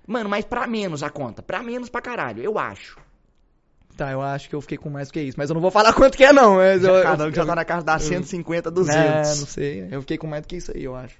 [0.06, 1.42] Mano, mas pra menos a conta.
[1.42, 2.96] Pra menos pra caralho, eu acho.
[3.96, 5.70] Tá, eu acho que eu fiquei com mais do que isso, mas eu não vou
[5.72, 8.02] falar quanto que é não, mas eu, Cada eu, um já tá na casa das
[8.04, 9.40] 150, É, 200.
[9.40, 9.88] não sei.
[9.90, 11.16] Eu fiquei com mais do que isso aí, eu acho.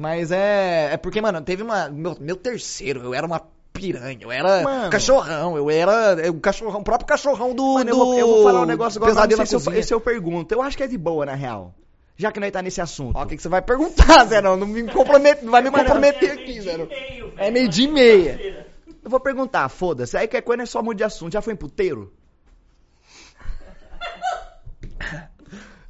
[0.00, 0.94] Mas é.
[0.94, 1.90] É porque, mano, teve uma.
[1.90, 4.90] Meu, meu terceiro, eu era uma piranha, eu era Mano.
[4.90, 6.30] cachorrão, eu era.
[6.30, 7.74] O cachorrão, o próprio cachorrão do.
[7.74, 9.70] Mano, eu do vou, eu vou falar um negócio agora, mas não sei na se
[9.70, 10.54] eu, se eu pergunto.
[10.54, 11.74] Eu acho que é de boa, na real.
[12.16, 13.14] Já que nós tá nesse assunto.
[13.14, 14.40] Ó, o que, que você vai perguntar, Zé?
[14.40, 16.78] Não, não me compromete, não vai me comprometer aqui, Zé.
[17.36, 18.66] É meio dia e meia.
[19.04, 20.16] Eu vou perguntar, foda-se.
[20.16, 21.34] Aí que é coisa é só muda de assunto.
[21.34, 22.10] Já foi em puteiro?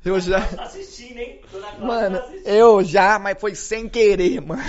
[0.04, 0.38] Eu já.
[0.58, 1.40] Assistindo, hein?
[1.78, 2.48] Mano, tá assistindo.
[2.48, 4.62] eu já, mas foi sem querer, mano.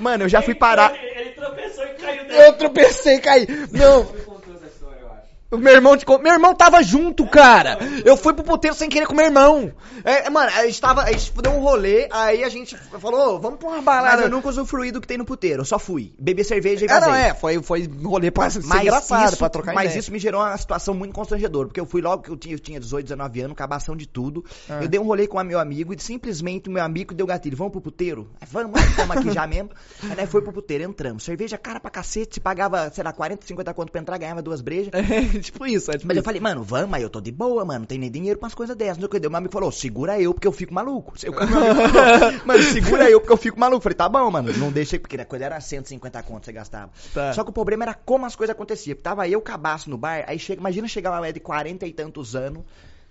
[0.00, 0.92] Mano, eu já fui parar.
[0.94, 2.58] Ele, ele tropeçou e caiu Eu dentro.
[2.58, 3.46] tropecei e caí.
[3.70, 5.28] Não, Me contou essa história, eu acho.
[5.48, 7.78] O meu irmão, con- meu irmão tava junto, cara.
[8.04, 9.72] Eu fui pro puteiro sem querer com meu irmão.
[10.02, 13.38] É, mano, a gente tava, a gente deu um rolê, aí a gente falou, "Ô,
[13.38, 14.22] vamos pra uma Mas balada.
[14.22, 15.60] eu nunca usufruí do que tem no puteiro.
[15.62, 16.12] Eu só fui.
[16.18, 17.24] Beber cerveja e É, não, vazei.
[17.26, 20.00] é, foi, foi um rolê pra ser Mas engraçado, isso, pra trocar mas ideia.
[20.00, 22.58] isso me gerou uma situação muito constrangedora, porque eu fui logo que eu tinha, eu
[22.58, 24.44] tinha 18, 19 anos, cabação de tudo.
[24.68, 24.80] Ah.
[24.82, 27.56] Eu dei um rolê com o meu amigo e simplesmente o meu amigo deu gatilho.
[27.56, 28.28] Vamos pro puteiro?
[28.40, 29.70] Aí, Vamos, estamos aqui já mesmo.
[30.02, 31.22] Aí nós foi pro puteiro, entramos.
[31.22, 34.60] Cerveja cara pra cacete, se pagava, sei lá, 40, 50 conto pra entrar, ganhava duas
[34.60, 34.90] brejas.
[35.36, 36.24] É, tipo isso, é tipo Mas eu isso.
[36.24, 38.54] falei, mano, vamos, mas eu tô de boa, mano, não tem nem dinheiro pra umas
[38.54, 38.96] coisas dessas.
[38.98, 39.28] Não sei o que.
[39.28, 41.14] Meu amigo falou, segura eu, porque eu fico maluco.
[41.22, 41.48] Eu, falou,
[42.44, 43.78] mano, segura eu, porque eu fico maluco.
[43.78, 46.52] Eu falei, tá bom, mano, não deixa, porque a coisa era 150 conto que você
[46.52, 46.90] gastava.
[47.12, 47.32] Tá.
[47.32, 48.94] Só que o problema era como as coisas aconteciam.
[48.94, 51.92] Porque tava eu, cabaço no bar, aí chega, imagina chegar uma mulher de 40 e
[51.92, 52.62] tantos anos,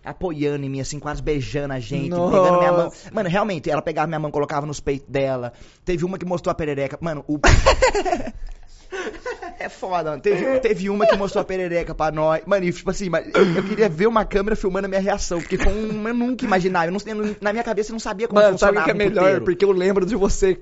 [0.03, 2.38] apoiando em mim, assim, quase beijando a gente, Nossa.
[2.38, 2.91] pegando minha mão.
[3.11, 5.53] Mano, realmente, ela pegava minha mão, colocava nos peitos dela.
[5.84, 6.97] Teve uma que mostrou a perereca.
[7.01, 7.39] Mano, o.
[9.57, 10.21] É foda, mano.
[10.21, 12.41] Teve, teve uma que mostrou a perereca pra nós.
[12.45, 15.71] Mano, e tipo assim, eu, queria ver uma câmera filmando a minha reação, porque foi
[15.73, 16.07] um.
[16.07, 16.88] Eu nunca imaginava.
[16.88, 19.09] Eu não, na minha cabeça eu não sabia como Mano, sabe o funcionava que é
[19.09, 19.41] melhor?
[19.41, 20.59] Porque eu lembro de você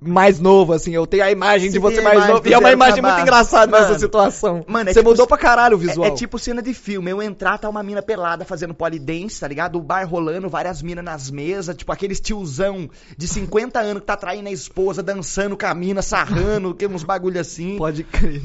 [0.00, 0.94] mais novo, assim.
[0.94, 2.48] Eu tenho a imagem de Você mais novo.
[2.48, 4.64] E é uma imagem muito engraçada nessa Mano, situação.
[4.66, 6.06] mano, é você tipo- mudou pra caralho o visual.
[6.06, 7.10] É, é tipo cena de filme.
[7.10, 9.76] Eu entrar, tá uma mina pelada fazendo polidense, tá ligado?
[9.76, 14.16] O bar rolando, várias minas nas mesas, tipo aqueles tiozão de 50 anos que tá
[14.16, 17.49] traindo a esposa, dançando com a mina, sarrando, que uns bagulho assim.
[17.78, 18.42] Pode crer.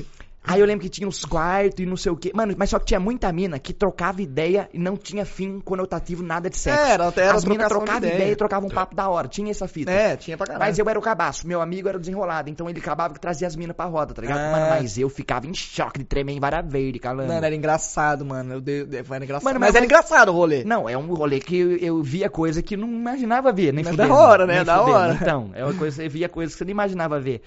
[0.47, 2.31] Aí eu lembro que tinha uns quartos e não sei o quê.
[2.31, 6.21] Mano, mas só que tinha muita mina que trocava ideia e não tinha fim conotativo
[6.21, 6.79] nada de sexo.
[6.85, 8.13] É, era- era As minas trocavam ideia.
[8.13, 9.27] ideia e trocavam um papo da hora.
[9.27, 9.89] Tinha essa fita.
[9.89, 10.63] É, tinha pra caralho.
[10.63, 13.47] Mas eu era o cabaço, meu amigo era o desenrolado, então ele acabava que trazia
[13.47, 14.37] as minas pra roda, tá ligado?
[14.37, 14.51] Ah.
[14.51, 17.29] Mano, mas eu ficava em choque de tremer em vara verde, calando.
[17.33, 18.53] Mano, era engraçado, mano.
[18.53, 19.45] Eu dei, era engraçado.
[19.45, 20.63] Mano, mas, mas- era engraçado o rolê.
[20.63, 23.95] Não, é um rolê que eu, eu via coisa que não imaginava ver, nem Mas
[23.95, 24.09] fudendo.
[24.09, 24.63] da hora, né?
[24.63, 24.95] Da fudendo.
[24.95, 25.13] hora.
[25.19, 27.41] Então, é uma coisa, você via coisas que você não imaginava ver.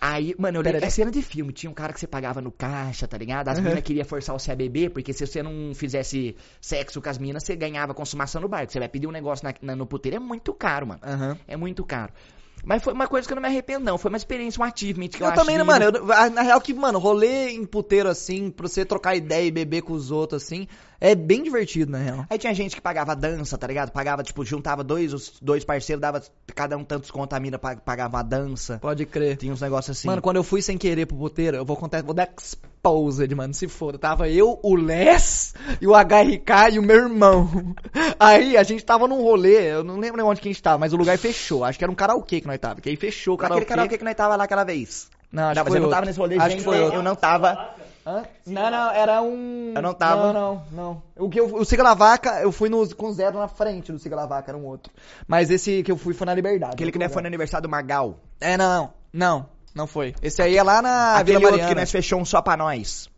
[0.00, 2.50] Aí, mano, eu lembro, é cena de filme, tinha um cara que você pagava no
[2.50, 3.48] caixa, tá ligado?
[3.48, 3.64] As Uhum.
[3.64, 7.42] minas queriam forçar você a beber, porque se você não fizesse sexo com as minas,
[7.44, 8.66] você ganhava consumação no bar.
[8.66, 11.00] que Você vai pedir um negócio na- na- no puteiro, é muito caro, mano.
[11.04, 11.36] Aham.
[11.46, 12.12] É muito caro.
[12.64, 13.96] Mas foi uma coisa que eu não me arrependo, não.
[13.96, 15.84] Foi uma experiência, um achievement que eu, Eu, também, que- mano?
[15.84, 19.80] eu- na real que, mano, rolê em puteiro assim, pra você trocar ideia e beber
[19.82, 20.66] com os outros assim,
[21.00, 22.26] é bem divertido, na real.
[22.28, 23.90] Aí tinha gente que pagava dança, tá ligado?
[23.90, 26.22] Pagava, tipo, juntava dois, os dois parceiros, dava
[26.54, 28.78] cada um tantos conto, a mina pa- pagava a dança.
[28.80, 29.36] Pode crer.
[29.36, 30.08] Tinha uns negócios assim.
[30.08, 33.54] Mano, quando eu fui sem querer pro puteiro, eu vou contar, vou dar exposed, mano,
[33.54, 33.96] se for.
[33.98, 37.48] Tava eu, o Les, e o HRK e o meu irmão.
[38.18, 40.92] Aí a gente tava num rolê, eu não lembro onde que a gente tava, mas
[40.92, 41.64] o lugar fechou.
[41.64, 43.66] Acho que era um karaokê que nós tava, que aí fechou o Aquele karaokê.
[43.66, 45.08] karaokê que nós tava lá aquela vez.
[45.32, 45.90] Não, acho Não, mas foi eu não outro.
[45.96, 46.98] tava nesse rolê, Acho gente, que foi outro.
[46.98, 47.74] eu não tava.
[48.06, 48.22] Hã?
[48.46, 49.72] Não, não, era um.
[49.76, 50.32] Eu não tava.
[50.32, 51.02] Não, não, não.
[51.16, 53.98] O que eu, o Siga La Vaca, eu fui no, com zero na frente do
[53.98, 54.92] Siga La Vaca, era um outro.
[55.28, 56.72] Mas esse que eu fui foi na Liberdade.
[56.74, 58.18] Aquele que nós foi no aniversário do Magal.
[58.40, 58.90] É, não, não.
[59.12, 60.14] Não, não foi.
[60.22, 61.74] Esse aí é lá na Aquele Vila outro Mariana.
[61.74, 63.08] que nós fechou um só pra nós.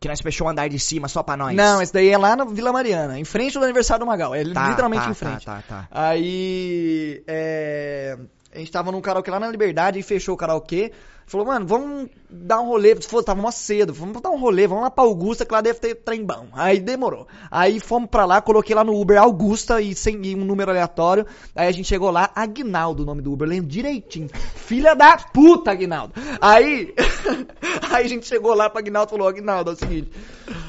[0.00, 1.54] Que nós fechou o andar de cima só pra nós.
[1.56, 4.34] Não, esse daí é lá na Vila Mariana, em frente do aniversário do Magal.
[4.34, 5.46] É Tá, literalmente tá, em frente.
[5.46, 5.88] Tá, tá, tá.
[5.90, 8.18] Aí, é,
[8.56, 10.92] a gente tava num karaokê lá na Liberdade e fechou o karaokê.
[11.26, 12.94] Falou, mano, vamos dar um rolê.
[13.00, 13.92] Se fosse, tava mó cedo.
[13.92, 16.46] Vamos dar um rolê, vamos lá pra Augusta, que lá deve ter trem bom.
[16.52, 17.26] Aí demorou.
[17.50, 21.26] Aí fomos pra lá, coloquei lá no Uber Augusta e sem e um número aleatório.
[21.54, 24.28] Aí a gente chegou lá, Aguinaldo, o nome do Uber, lembro direitinho.
[24.54, 26.14] Filha da puta, Aguinaldo.
[26.40, 26.94] Aí,
[27.90, 30.10] aí a gente chegou lá pra Aguinaldo e falou, Aguinaldo, é o seguinte,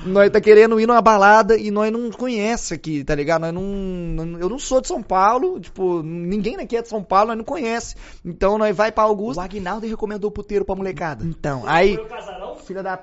[0.06, 3.42] nós tá querendo ir numa balada e nós não conhece aqui, tá ligado?
[3.42, 7.28] Nós não, eu não sou de São Paulo, tipo, ninguém aqui é de São Paulo,
[7.28, 7.96] nós não conhece.
[8.26, 9.44] Então nós vai pra O Augusta.
[9.44, 11.26] Aguinaldo recomendou o puteiro pra molecada.
[11.26, 12.00] Então, aí,
[12.66, 12.98] filha da.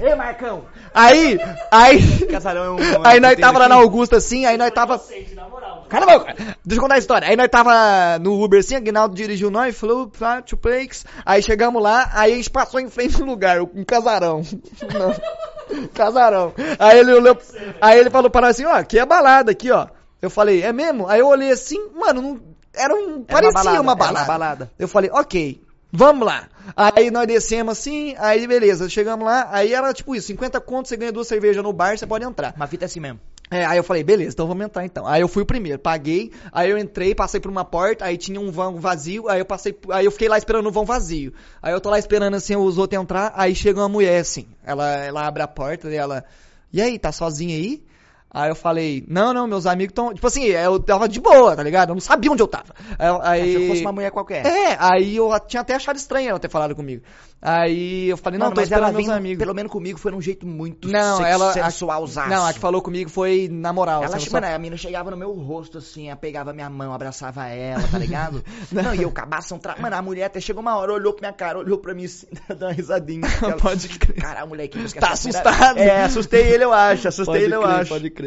[0.00, 0.64] Ei, Marcão!
[0.94, 1.38] Aí,
[1.72, 2.78] aí, Casarão é um.
[3.04, 5.86] aí nós tava lá na Augusta assim, aí nós tava Inocente, na moral.
[5.88, 6.34] Cala a boca!
[6.64, 7.28] Deixa eu contar a história.
[7.28, 11.04] Aí nós tava no Uber assim, Aguinaldo dirigiu nós, falou, tá, two plaques.
[11.26, 14.42] Aí chegamos lá, aí a gente passou em frente no lugar, um casarão.
[14.94, 15.88] Não.
[15.88, 16.54] Casarão.
[16.78, 17.36] Aí ele olhou,
[17.80, 19.88] aí ele falou para nós assim, ó, aqui é balada, aqui, ó.
[20.22, 21.08] Eu falei, é mesmo?
[21.08, 22.40] Aí eu olhei assim, mano, não,
[22.72, 24.18] era um, Era parecia balada, uma era balada.
[24.20, 24.70] uma balada.
[24.78, 25.60] Eu falei, ok,
[25.92, 26.48] vamos lá.
[26.76, 30.96] Aí nós descemos assim, aí beleza, chegamos lá, aí era tipo isso, 50 contos, você
[30.96, 32.54] ganha duas cervejas no bar, você pode entrar.
[32.56, 33.20] Uma fita assim mesmo.
[33.50, 35.06] É, aí eu falei, beleza, então vamos entrar então.
[35.06, 38.38] Aí eu fui o primeiro, paguei, aí eu entrei, passei por uma porta, aí tinha
[38.38, 41.32] um vão vazio, aí eu passei, aí eu fiquei lá esperando o vão vazio.
[41.62, 44.86] Aí eu tô lá esperando assim os outros entrar, aí chega uma mulher assim, ela,
[44.96, 46.24] ela abre a porta e ela,
[46.70, 47.82] e aí, tá sozinha aí?
[48.30, 51.62] Aí eu falei, não, não, meus amigos estão, tipo assim, eu tava de boa, tá
[51.62, 51.90] ligado?
[51.90, 52.74] Eu não sabia onde eu tava.
[52.98, 53.40] Aí, Aí...
[53.42, 54.44] aí Se eu fosse uma mulher qualquer.
[54.44, 57.02] é, aí eu tinha até achado estranho ela ter falado comigo.
[57.40, 59.38] Aí eu falei, não, tô mas ela meus vem, amigos.
[59.38, 62.28] pelo menos comigo, foi num jeito muito Não, ela- sensualzaço.
[62.28, 64.02] Não, a que falou comigo foi na moral.
[64.02, 66.92] Ela, assim, eu mano, só- a mina chegava no meu rosto, assim, pegava minha mão,
[66.92, 68.44] abraçava ela, tá ligado?
[68.72, 69.56] não, e eu cabação...
[69.58, 69.76] Tra...
[69.78, 72.26] Mano, a mulher até chegou uma hora, olhou pra minha cara, olhou pra mim assim,
[72.58, 73.22] deu uma risadinha.
[73.40, 74.16] Ela- Pode crer.
[74.16, 75.78] Caralho, moleque, isso que Tá assustado?
[75.78, 77.88] É, assustei ele, eu acho, assustei Pode ele, eu crer, acho.
[77.90, 78.17] Pode crer.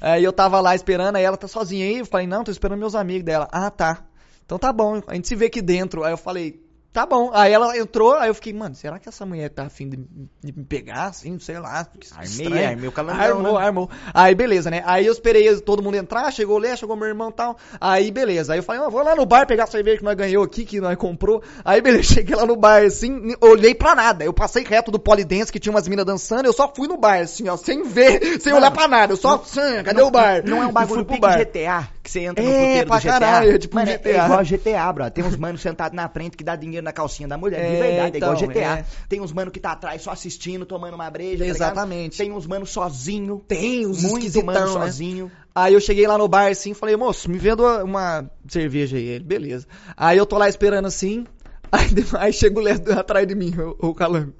[0.00, 1.98] Aí eu tava lá esperando, aí ela tá sozinha aí.
[1.98, 3.48] Eu falei, não, tô esperando meus amigos dela.
[3.50, 4.04] Ah, tá.
[4.44, 6.04] Então tá bom, a gente se vê aqui dentro.
[6.04, 6.60] Aí eu falei,
[6.92, 7.30] tá bom.
[7.32, 9.96] Aí ela entrou, aí eu fiquei, mano, será que essa mulher tá afim de,
[10.42, 11.84] de me pegar, assim, sei lá.
[11.84, 12.68] que Armei, estranho.
[12.68, 13.66] armei o calandrão, Armou, né?
[13.66, 13.90] armou.
[14.12, 14.82] Aí beleza, né?
[14.86, 17.56] Aí eu esperei todo mundo entrar, chegou o Lé, chegou meu irmão e tal.
[17.80, 18.52] Aí beleza.
[18.52, 20.64] Aí eu falei, ó, vou lá no bar pegar a cerveja que nós ganhou aqui,
[20.64, 21.42] que nós comprou.
[21.64, 24.24] Aí beleza, cheguei lá no bar assim, olhei pra nada.
[24.24, 27.20] Eu passei reto do polidense que tinha umas minas dançando, eu só fui no bar,
[27.20, 29.12] assim, ó, sem ver, sem olhar pra nada.
[29.12, 30.42] Eu só, "Hum, cadê o bar?
[30.44, 31.38] Não é um bagulho pro bar.
[31.38, 33.10] GTA, que você entra no É, puteiro pra do GTA.
[33.12, 34.08] caralho, é tipo um Mano, GTA.
[34.10, 35.10] É igual GTA, bro.
[35.10, 37.60] Tem uns manos sentados na frente que dá dinheiro na calcinha da mulher.
[37.60, 38.78] de É, verdade, é igual então, GTA.
[38.80, 38.84] é.
[39.08, 41.44] Tem uns manos que tá atrás só assistindo, tomando uma breja.
[41.44, 41.50] tá?
[41.50, 42.18] Exatamente.
[42.18, 43.42] Tem uns manos sozinho.
[43.46, 44.66] Tem os muito mano né?
[44.66, 45.30] sozinho.
[45.54, 49.04] Aí eu cheguei lá no bar assim, falei, moço, me vendo uma cerveja aí.
[49.04, 49.66] Ele, beleza.
[49.96, 51.26] Aí eu tô lá esperando assim,
[51.70, 54.32] aí, de- aí chega o Léo atrás de mim, o, o calango.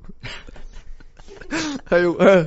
[1.91, 2.47] Aí eu, ah.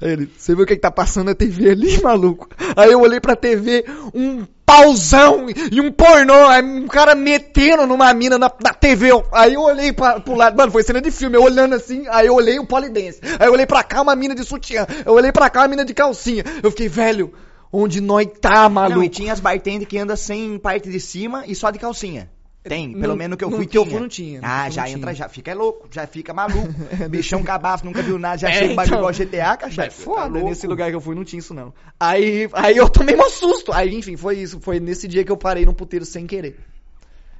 [0.00, 2.48] Aí ele, você viu o que, que tá passando na TV ali, maluco?
[2.76, 8.12] Aí eu olhei pra TV, um pauzão e um pornô, aí um cara metendo numa
[8.14, 9.10] mina na, na TV.
[9.32, 12.26] Aí eu olhei pra, pro lado, mano, foi cena de filme, eu olhando assim, aí
[12.26, 13.20] eu olhei o polidense.
[13.38, 14.86] Aí eu olhei pra cá, uma mina de sutiã.
[15.04, 16.44] Eu olhei pra cá, uma mina de calcinha.
[16.62, 17.32] Eu fiquei, velho,
[17.72, 18.98] onde nós tá, maluco?
[18.98, 22.30] Não, e tinha as bartenders que anda sem parte de cima e só de calcinha.
[22.66, 23.92] Tem, pelo Não- menos que eu no fui que eu tinha.
[23.92, 25.14] fui não tinha, no Ah, eu já não entra, tinha.
[25.14, 26.66] já fica louco, já fica maluco.
[27.10, 29.10] Bichão cabaço, nunca viu nada, já É, chega um bagulho então.
[29.10, 29.86] igual GTA, cachorro.
[29.86, 31.74] É foda, nesse lugar que eu fui não tinha isso não.
[32.00, 33.70] Aí, aí eu tomei um susto.
[33.70, 34.60] Aí, enfim, foi isso.
[34.60, 36.58] Foi nesse dia que eu parei num puteiro sem querer.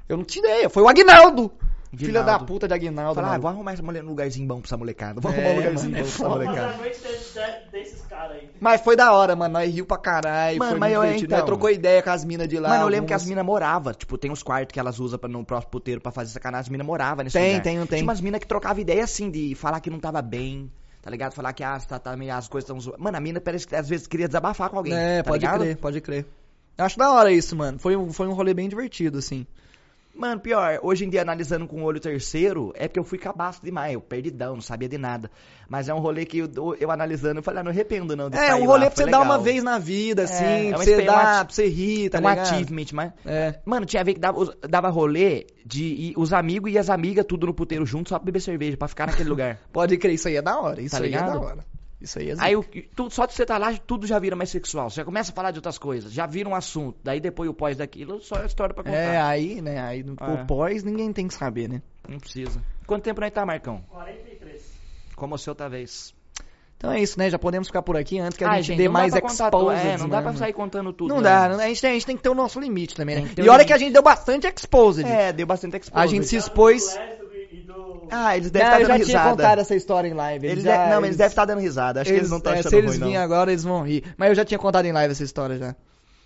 [0.06, 0.68] Eu não tinha ideia.
[0.68, 1.50] Foi o Aguinaldo.
[1.96, 3.14] Filha da puta de Aguinaldo.
[3.14, 5.20] Falar, ah, vou arrumar essa mulher num lugarzinho bom pra essa molecada.
[5.20, 6.74] Vou É, arrumar um lugarzinho mano, é bom pra essa molecada.
[6.74, 8.50] a noite de- de- desses caras aí.
[8.60, 9.52] Mas foi da hora, mano.
[9.54, 10.58] Nós riu pra caralho.
[10.58, 11.38] Mano, foi mas eu- então.
[11.38, 12.68] Nós trocou ideia com as minas de lá.
[12.68, 13.92] Mano, eu lembro que as algumas- minas moravam.
[13.94, 16.62] Tipo, tem os quartos que elas usam pra, no próximo puteiro pra fazer sacanagem.
[16.64, 17.62] As minas moravam nesse Tem, lugar.
[17.62, 17.86] tem, tem.
[17.86, 20.70] Tinha umas minas que trocavam ideia assim, de falar que não tava bem.
[21.02, 21.32] Tá ligado?
[21.34, 23.02] Falar que ah, tá, tá, meio- as coisas estão zoando.
[23.02, 24.94] Mano, a mina parece que às vezes queria desabafar com alguém.
[24.94, 25.60] É, tá pode ligado?
[25.60, 26.26] crer, pode crer.
[26.78, 27.78] Eu acho da hora isso, mano.
[27.78, 29.46] Foi um, foi um rolê bem divertido, assim.
[30.16, 33.60] Mano, pior, hoje em dia, analisando com o olho terceiro, é porque eu fui cabaço
[33.64, 35.28] demais, eu perdidão, não sabia de nada.
[35.68, 38.54] Mas é um rolê que eu, eu analisando, eu falei, ah, não arrependo não É,
[38.54, 39.42] um rolê lá, pra você dar uma legal.
[39.42, 40.44] vez na vida, assim.
[40.44, 42.46] é pra uma você dar, pra você rir, tá É um ligado?
[42.46, 43.12] achievement, mas...
[43.26, 43.58] É.
[43.64, 47.46] Mano, tinha vez que dava, dava rolê de ir os amigos e as amigas tudo
[47.48, 49.58] no puteiro junto só pra beber cerveja, pra ficar naquele lugar.
[49.72, 50.80] Pode crer, isso aí é da hora.
[50.80, 51.32] Isso Tá aí é ligado?
[51.32, 51.64] da hora.
[52.04, 54.50] Isso aí é Aí, o, tu, só de você tá lá, tudo já vira mais
[54.50, 54.90] sexual.
[54.90, 56.98] Você já começa a falar de outras coisas, já vira um assunto.
[57.02, 58.96] Daí depois o pós daquilo, só é história pra contar.
[58.96, 59.80] É, aí, né?
[59.80, 60.32] Aí no É.
[60.42, 61.80] o pós ninguém tem que saber, né?
[62.08, 62.60] Não precisa.
[62.86, 63.82] Quanto tempo nós tá, Marcão?
[63.90, 64.62] 43.
[65.16, 66.14] Como o seu, talvez.
[66.76, 67.30] Então é isso, né?
[67.30, 69.80] Já podemos ficar por aqui antes que a Ah, gente, gente, dê mais pra exposed.
[69.80, 70.38] É, não dá pra mano.
[70.38, 71.08] sair contando tudo.
[71.08, 71.22] Não né?
[71.22, 73.30] dá, não- a gente, tem, a gente tem que ter o nosso limite também, né?
[73.38, 73.78] E olha que a limite.
[73.86, 75.08] gente deu bastante exposed.
[75.08, 76.04] É, deu bastante exposed.
[76.04, 76.94] A gente se expôs.
[78.10, 79.30] Ah, eles devem Não, estar eu já dando tinha risada.
[79.36, 80.46] contado essa história em live.
[80.46, 82.00] Eles já- de- Não, mas eles devem estar dando risada.
[82.00, 83.06] Acho que eles não estão é, achando Se eles ruim, não.
[83.08, 84.04] virem agora, eles vão rir.
[84.16, 85.74] Mas eu já tinha contado em live essa história já.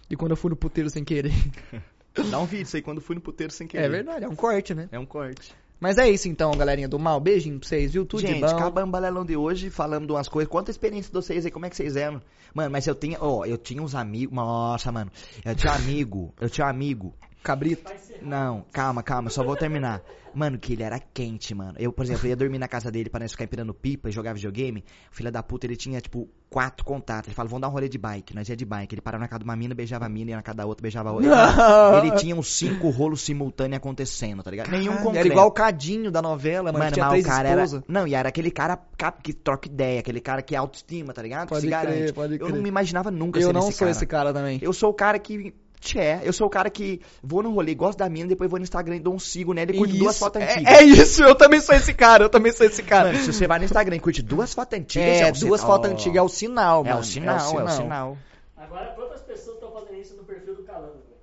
[0.09, 1.32] De quando eu fui no puteiro sem querer.
[2.30, 3.84] Dá um vídeo isso aí quando fui no puteiro sem querer.
[3.84, 4.89] É verdade, é um corte, né?
[4.91, 5.55] É um corte.
[5.80, 7.20] Mas é isso então, galerinha do mal.
[7.20, 8.05] Beijinho pra vocês, viu?
[8.05, 8.47] Tudo Gente, de bom.
[8.47, 10.51] acabamos o balelão de hoje falando de umas coisas.
[10.51, 12.20] Conta a experiência de vocês aí, como é que vocês eram.
[12.53, 14.34] Mano, mas eu tinha, ó, eu tinha uns amigos.
[14.34, 15.09] Nossa, mano.
[15.45, 17.14] Eu tinha um amigo, eu tinha um amigo.
[17.43, 17.91] Cabrito.
[18.22, 20.03] Não, calma, calma, só vou terminar.
[20.34, 21.74] Mano, que ele era quente, mano.
[21.78, 24.34] Eu, por exemplo, ia dormir na casa dele pra nós ficar empinando pipa e jogar
[24.34, 24.84] videogame.
[25.11, 27.28] O filho da puta, ele tinha, tipo, quatro contatos.
[27.28, 28.34] Ele falou, vamos dar um rolê de bike.
[28.36, 28.95] Nós ia de bike.
[28.95, 30.82] Ele parava na casa de uma mina, beijava a mina, ia na casa da outra,
[30.82, 31.28] beijava a outra.
[31.57, 31.99] Não.
[32.05, 34.70] Ele tinha uns cinco rolos simultâneos acontecendo, tá ligado?
[34.70, 35.16] Nenhum concreto.
[35.18, 36.78] Era igual o Cadinho da novela, mano.
[36.84, 37.72] Mano, tinha mas o cara esposas.
[37.74, 37.84] era.
[37.89, 38.78] Não, e era aquele cara
[39.22, 41.49] que troca ideia, aquele cara que é autoestima, tá ligado?
[41.49, 42.12] Pode que se crer, garante.
[42.12, 42.55] pode Eu crer.
[42.55, 43.91] não me imaginava nunca Eu ser não esse sou cara.
[43.91, 44.59] esse cara também.
[44.61, 45.55] Eu sou o cara que.
[45.80, 48.64] Tchê, eu sou o cara que vou no rolê, gosto da mina, depois vou no
[48.64, 50.74] Instagram e dou um sigo nela e curto duas Isso, fotos é- antigas.
[50.74, 53.12] É, isso, eu também sou esse cara, eu também sou esse cara.
[53.12, 55.62] Mano, se você vai no Instagram e curte duas fotos antigas, é, já você duas
[55.62, 57.00] fotos antigas é o sinal, É mano.
[57.00, 58.18] o sinal, é o sinal.
[58.56, 61.18] Agora, quantas pessoas estão fazendo isso no perfil do Calango, velho?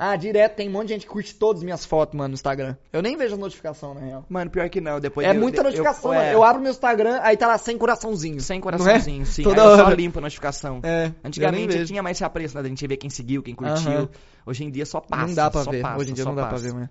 [0.00, 2.34] Ah, direto, tem um monte de gente que curte todas as minhas fotos, mano, no
[2.34, 2.76] Instagram.
[2.92, 4.24] Eu nem vejo as notificações, na real.
[4.28, 6.30] Mano, pior que não, depois é eu- muita notificação, eu, mano.
[6.30, 8.40] é, Eu abro meu Instagram, aí tá lá sem coraçãozinho.
[8.40, 9.24] Sem coraçãozinho, é?
[9.24, 9.42] sim.
[9.44, 9.94] Toda Aí eu só hora.
[9.96, 10.80] limpo a notificação.
[10.84, 12.60] É, Antigamente tinha mais esse apreço, né?
[12.60, 14.08] A gente vê quem seguiu, quem curtiu.
[14.46, 15.26] Hoje em dia só passa.
[15.26, 15.82] não dá pra ver.
[15.82, 16.62] passa, Hoje em dia não dá passa.
[16.62, 16.90] pra ver, né?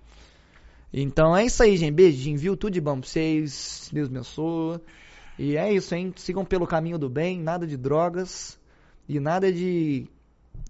[0.94, 1.92] Então é isso aí, gente.
[1.94, 2.58] Beijinho, viu?
[2.58, 3.90] Tudo de bom pra vocês.
[3.92, 4.80] Deus abençoe.
[5.40, 6.14] E é isso, hein?
[6.16, 8.58] Sigam pelo caminho do bem, nada de drogas
[9.08, 10.08] e nada de,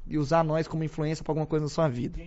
[0.08, 2.18] de usar nós como influência pra alguma coisa na sua vida.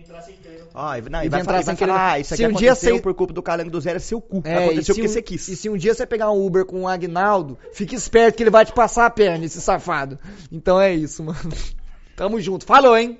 [0.73, 2.57] Ó, e- não, E e vai, entrar falar, sem querer- ah, isso Se aqui um
[2.57, 4.41] dia aconteceu você- por culpa do calango do zero, é seu cu.
[4.45, 5.47] É, aconteceu e se porque um- você quis.
[5.47, 8.49] E se um dia você pegar um Uber com o Agnaldo, fique esperto que ele
[8.51, 10.19] vai te passar a perna, esse safado.
[10.51, 11.39] Então é isso, mano.
[12.15, 12.65] Tamo junto.
[12.65, 13.19] Falou, hein?